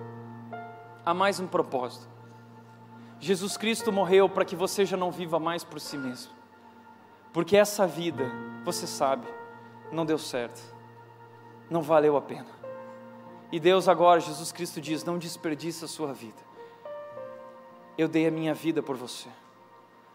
[1.07, 2.18] Há mais um propósito.
[3.21, 6.33] Jesus Cristo morreu para que você já não viva mais por si mesmo.
[7.33, 8.31] Porque essa vida,
[8.65, 9.27] você sabe,
[9.91, 10.61] não deu certo.
[11.69, 12.49] Não valeu a pena.
[13.51, 16.49] E Deus agora, Jesus Cristo diz: não desperdice a sua vida.
[17.97, 19.29] Eu dei a minha vida por você.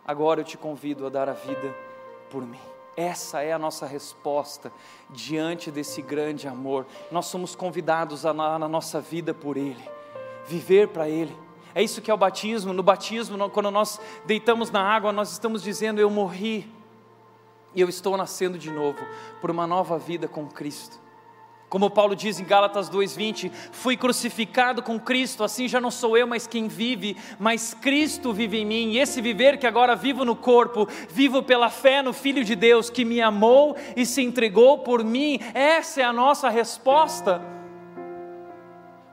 [0.06, 1.76] Agora eu te convido a dar a vida
[2.30, 2.60] por mim.
[2.96, 4.72] Essa é a nossa resposta
[5.10, 6.86] diante desse grande amor.
[7.12, 9.84] Nós somos convidados a, na, na nossa vida por Ele,
[10.46, 11.36] viver para Ele
[11.76, 12.74] é isso que é o batismo.
[12.74, 16.70] No batismo, quando nós deitamos na água, nós estamos dizendo: Eu morri
[17.76, 19.00] e eu estou nascendo de novo
[19.42, 21.02] por uma nova vida com Cristo.
[21.74, 26.28] Como Paulo diz em Gálatas 2:20, fui crucificado com Cristo, assim já não sou eu
[26.28, 28.92] mais quem vive, mas Cristo vive em mim.
[28.92, 32.92] E esse viver que agora vivo no corpo, vivo pela fé no Filho de Deus
[32.92, 35.40] que me amou e se entregou por mim.
[35.56, 37.63] Essa é a nossa resposta.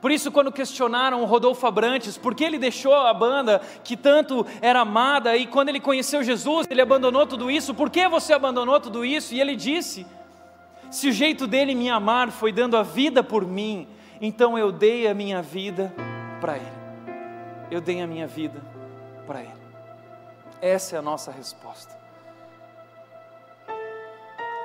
[0.01, 4.47] Por isso, quando questionaram o Rodolfo Abrantes, por que ele deixou a banda que tanto
[4.63, 8.81] era amada, e quando ele conheceu Jesus, ele abandonou tudo isso, por que você abandonou
[8.81, 9.35] tudo isso?
[9.35, 10.07] E ele disse:
[10.91, 13.87] Se o jeito dele me amar foi dando a vida por mim,
[14.21, 15.93] então eu dei a minha vida
[16.41, 16.81] para ele.
[17.71, 18.61] Eu dei a minha vida
[19.27, 19.61] para ele.
[20.63, 21.95] Essa é a nossa resposta.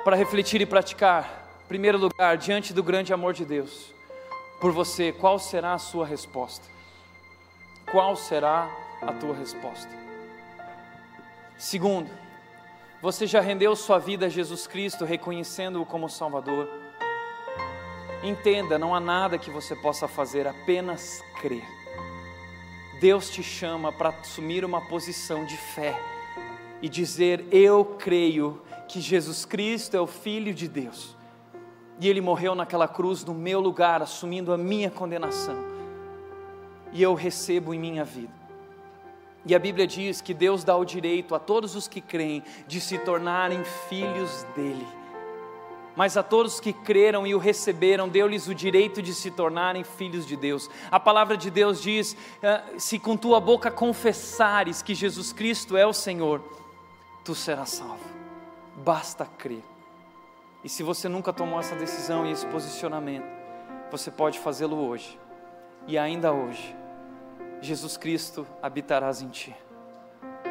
[0.02, 3.95] Para refletir e praticar, em primeiro lugar, diante do grande amor de Deus
[4.60, 6.66] por você, qual será a sua resposta?
[7.90, 8.70] Qual será
[9.02, 9.90] a tua resposta?
[11.58, 12.10] Segundo,
[13.02, 16.68] você já rendeu sua vida a Jesus Cristo, reconhecendo-o como Salvador?
[18.22, 21.64] Entenda, não há nada que você possa fazer, apenas crer.
[23.00, 25.94] Deus te chama para assumir uma posição de fé
[26.80, 31.15] e dizer: Eu creio que Jesus Cristo é o Filho de Deus
[31.98, 35.56] e ele morreu naquela cruz no meu lugar, assumindo a minha condenação.
[36.92, 38.32] E eu recebo em minha vida.
[39.44, 42.80] E a Bíblia diz que Deus dá o direito a todos os que creem de
[42.80, 44.86] se tornarem filhos dele.
[45.94, 50.26] Mas a todos que creram e o receberam, deu-lhes o direito de se tornarem filhos
[50.26, 50.68] de Deus.
[50.90, 55.86] A palavra de Deus diz: ah, se com tua boca confessares que Jesus Cristo é
[55.86, 56.42] o Senhor,
[57.24, 58.04] tu serás salvo.
[58.84, 59.62] Basta crer.
[60.64, 63.26] E se você nunca tomou essa decisão e esse posicionamento,
[63.90, 65.18] você pode fazê-lo hoje.
[65.86, 66.76] E ainda hoje,
[67.60, 69.56] Jesus Cristo habitarás em ti.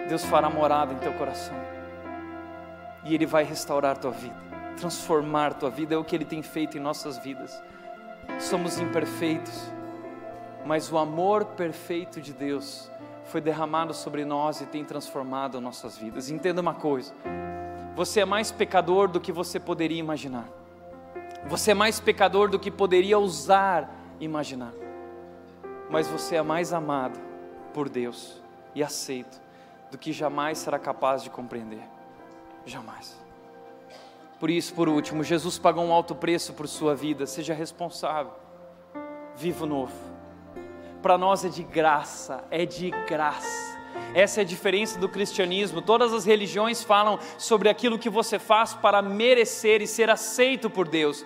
[0.07, 1.55] Deus fará morada em teu coração.
[3.03, 4.35] E Ele vai restaurar tua vida,
[4.77, 7.61] transformar tua vida, é o que Ele tem feito em nossas vidas.
[8.39, 9.71] Somos imperfeitos,
[10.65, 12.89] mas o amor perfeito de Deus
[13.25, 16.29] foi derramado sobre nós e tem transformado nossas vidas.
[16.29, 17.13] Entenda uma coisa:
[17.95, 20.49] você é mais pecador do que você poderia imaginar.
[21.47, 23.89] Você é mais pecador do que poderia ousar
[24.19, 24.73] imaginar.
[25.89, 27.17] Mas você é mais amado
[27.73, 28.41] por Deus
[28.73, 29.41] e aceito
[29.89, 31.83] do que jamais será capaz de compreender.
[32.65, 33.17] Jamais.
[34.39, 37.25] Por isso, por último, Jesus pagou um alto preço por sua vida.
[37.25, 38.33] Seja responsável.
[39.35, 39.93] Vivo novo.
[41.01, 43.74] Para nós é de graça, é de graça.
[44.13, 45.81] Essa é a diferença do cristianismo.
[45.81, 50.87] Todas as religiões falam sobre aquilo que você faz para merecer e ser aceito por
[50.87, 51.25] Deus.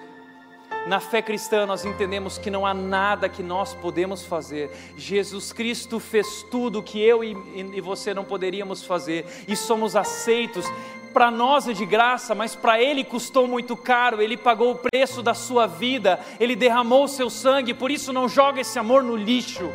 [0.87, 4.71] Na fé cristã, nós entendemos que não há nada que nós podemos fazer.
[4.97, 10.65] Jesus Cristo fez tudo que eu e, você não poderíamos fazer, e somos aceitos.
[11.13, 14.21] Para nós é de graça, mas para Ele custou muito caro.
[14.21, 17.73] Ele pagou o preço da sua vida, Ele derramou o seu sangue.
[17.73, 19.69] Por isso, não joga esse amor no lixo.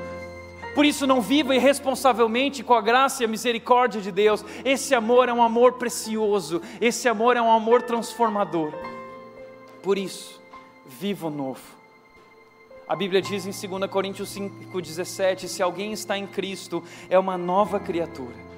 [0.75, 4.45] Por isso, não viva irresponsavelmente com a graça e a misericórdia de Deus.
[4.65, 8.73] Esse amor é um amor precioso, esse amor é um amor transformador.
[9.83, 10.43] Por isso,
[10.87, 11.63] vivo novo.
[12.89, 17.79] A Bíblia diz em 2 Coríntios 5,17: se alguém está em Cristo, é uma nova
[17.79, 18.54] criatura.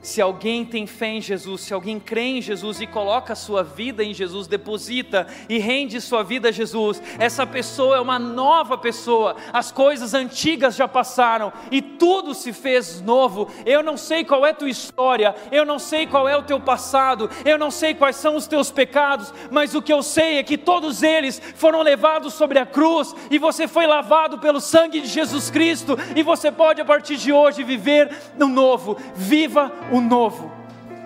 [0.00, 3.64] Se alguém tem fé em Jesus, se alguém crê em Jesus e coloca a sua
[3.64, 8.78] vida em Jesus, deposita e rende sua vida a Jesus, essa pessoa é uma nova
[8.78, 9.34] pessoa.
[9.52, 13.48] As coisas antigas já passaram e tudo se fez novo.
[13.66, 17.28] Eu não sei qual é tua história, eu não sei qual é o teu passado,
[17.44, 20.56] eu não sei quais são os teus pecados, mas o que eu sei é que
[20.56, 25.50] todos eles foram levados sobre a cruz e você foi lavado pelo sangue de Jesus
[25.50, 28.96] Cristo e você pode a partir de hoje viver no novo.
[29.14, 30.50] Viva o novo.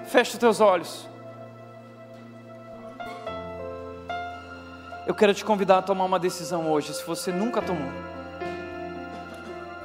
[0.04, 1.08] Feche os teus olhos.
[5.06, 7.90] Eu quero te convidar a tomar uma decisão hoje, se você nunca tomou.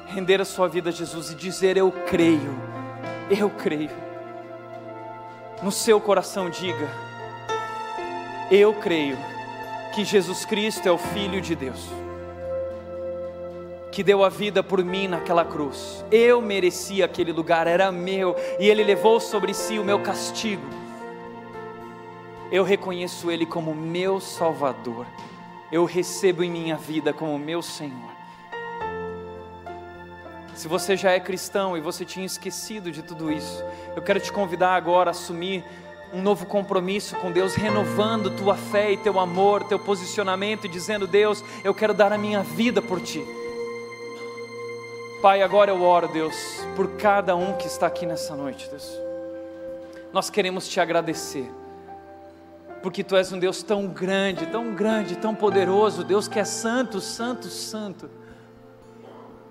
[0.07, 2.55] Render a sua vida a Jesus e dizer: Eu creio,
[3.29, 3.91] eu creio.
[5.61, 6.87] No seu coração, diga:
[8.51, 9.17] Eu creio
[9.93, 12.06] que Jesus Cristo é o Filho de Deus
[13.97, 16.05] que deu a vida por mim naquela cruz.
[16.11, 20.61] Eu merecia aquele lugar, era meu, e Ele levou sobre si o meu castigo.
[22.51, 25.07] Eu reconheço Ele como meu Salvador,
[25.71, 28.11] eu recebo em minha vida como meu Senhor.
[30.53, 33.63] Se você já é cristão e você tinha esquecido de tudo isso,
[33.95, 35.63] eu quero te convidar agora a assumir
[36.13, 41.07] um novo compromisso com Deus, renovando tua fé e teu amor, teu posicionamento, e dizendo:
[41.07, 43.25] Deus, eu quero dar a minha vida por ti.
[45.27, 48.89] Pai, agora eu oro, Deus, por cada um que está aqui nessa noite, Deus.
[50.13, 51.51] Nós queremos te agradecer,
[52.81, 57.01] porque Tu és um Deus tão grande, tão grande, tão poderoso, Deus que é santo,
[57.01, 58.09] santo, santo.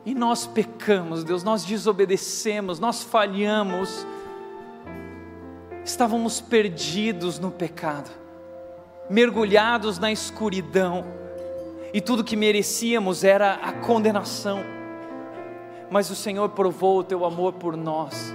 [0.07, 4.07] E nós pecamos, Deus, nós desobedecemos, nós falhamos,
[5.85, 8.11] estávamos perdidos no pecado,
[9.11, 11.05] mergulhados na escuridão,
[11.93, 14.74] e tudo que merecíamos era a condenação
[15.91, 18.32] mas o Senhor provou o teu amor por nós.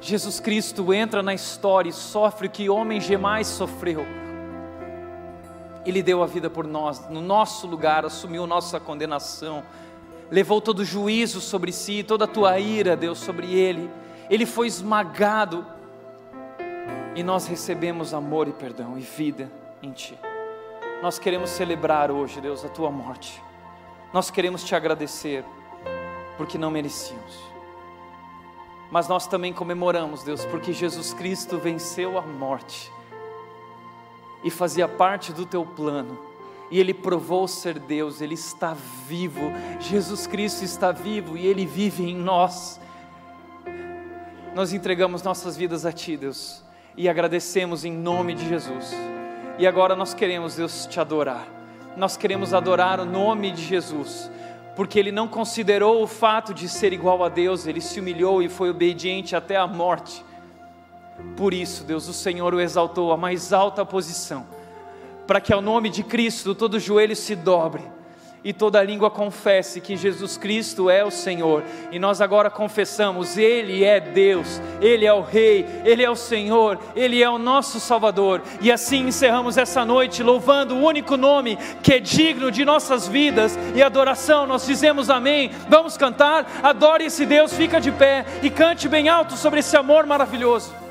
[0.00, 4.04] Jesus Cristo entra na história e sofre o que homem jamais sofreu.
[5.86, 9.62] Ele deu a vida por nós, no nosso lugar, assumiu nossa condenação,
[10.30, 13.90] levou todo o juízo sobre si, toda a tua ira, Deus, sobre ele.
[14.30, 15.66] Ele foi esmagado
[17.14, 19.50] e nós recebemos amor e perdão e vida
[19.82, 20.18] em Ti.
[21.02, 23.42] Nós queremos celebrar hoje, Deus, a Tua morte.
[24.12, 25.44] Nós queremos Te agradecer
[26.36, 27.52] porque não merecíamos.
[28.90, 32.92] Mas nós também comemoramos, Deus, porque Jesus Cristo venceu a morte
[34.44, 36.18] e fazia parte do teu plano.
[36.70, 38.74] E ele provou ser Deus, ele está
[39.06, 39.50] vivo.
[39.80, 42.80] Jesus Cristo está vivo e ele vive em nós.
[44.54, 46.62] Nós entregamos nossas vidas a ti, Deus,
[46.96, 48.92] e agradecemos em nome de Jesus.
[49.58, 51.46] E agora nós queremos, Deus, te adorar.
[51.96, 54.30] Nós queremos adorar o nome de Jesus
[54.74, 58.48] porque ele não considerou o fato de ser igual a Deus, ele se humilhou e
[58.48, 60.24] foi obediente até a morte.
[61.36, 64.46] Por isso, Deus, o Senhor o exaltou à mais alta posição,
[65.26, 67.82] para que ao nome de Cristo todo joelho se dobre
[68.44, 71.62] e toda língua confesse que Jesus Cristo é o Senhor.
[71.90, 76.78] E nós agora confessamos: Ele é Deus, Ele é o Rei, Ele é o Senhor,
[76.96, 78.42] Ele é o nosso Salvador.
[78.60, 83.58] E assim encerramos essa noite louvando o único nome que é digno de nossas vidas
[83.74, 84.46] e adoração.
[84.46, 85.50] Nós dizemos amém.
[85.68, 90.06] Vamos cantar, adore esse Deus, fica de pé e cante bem alto sobre esse amor
[90.06, 90.82] maravilhoso.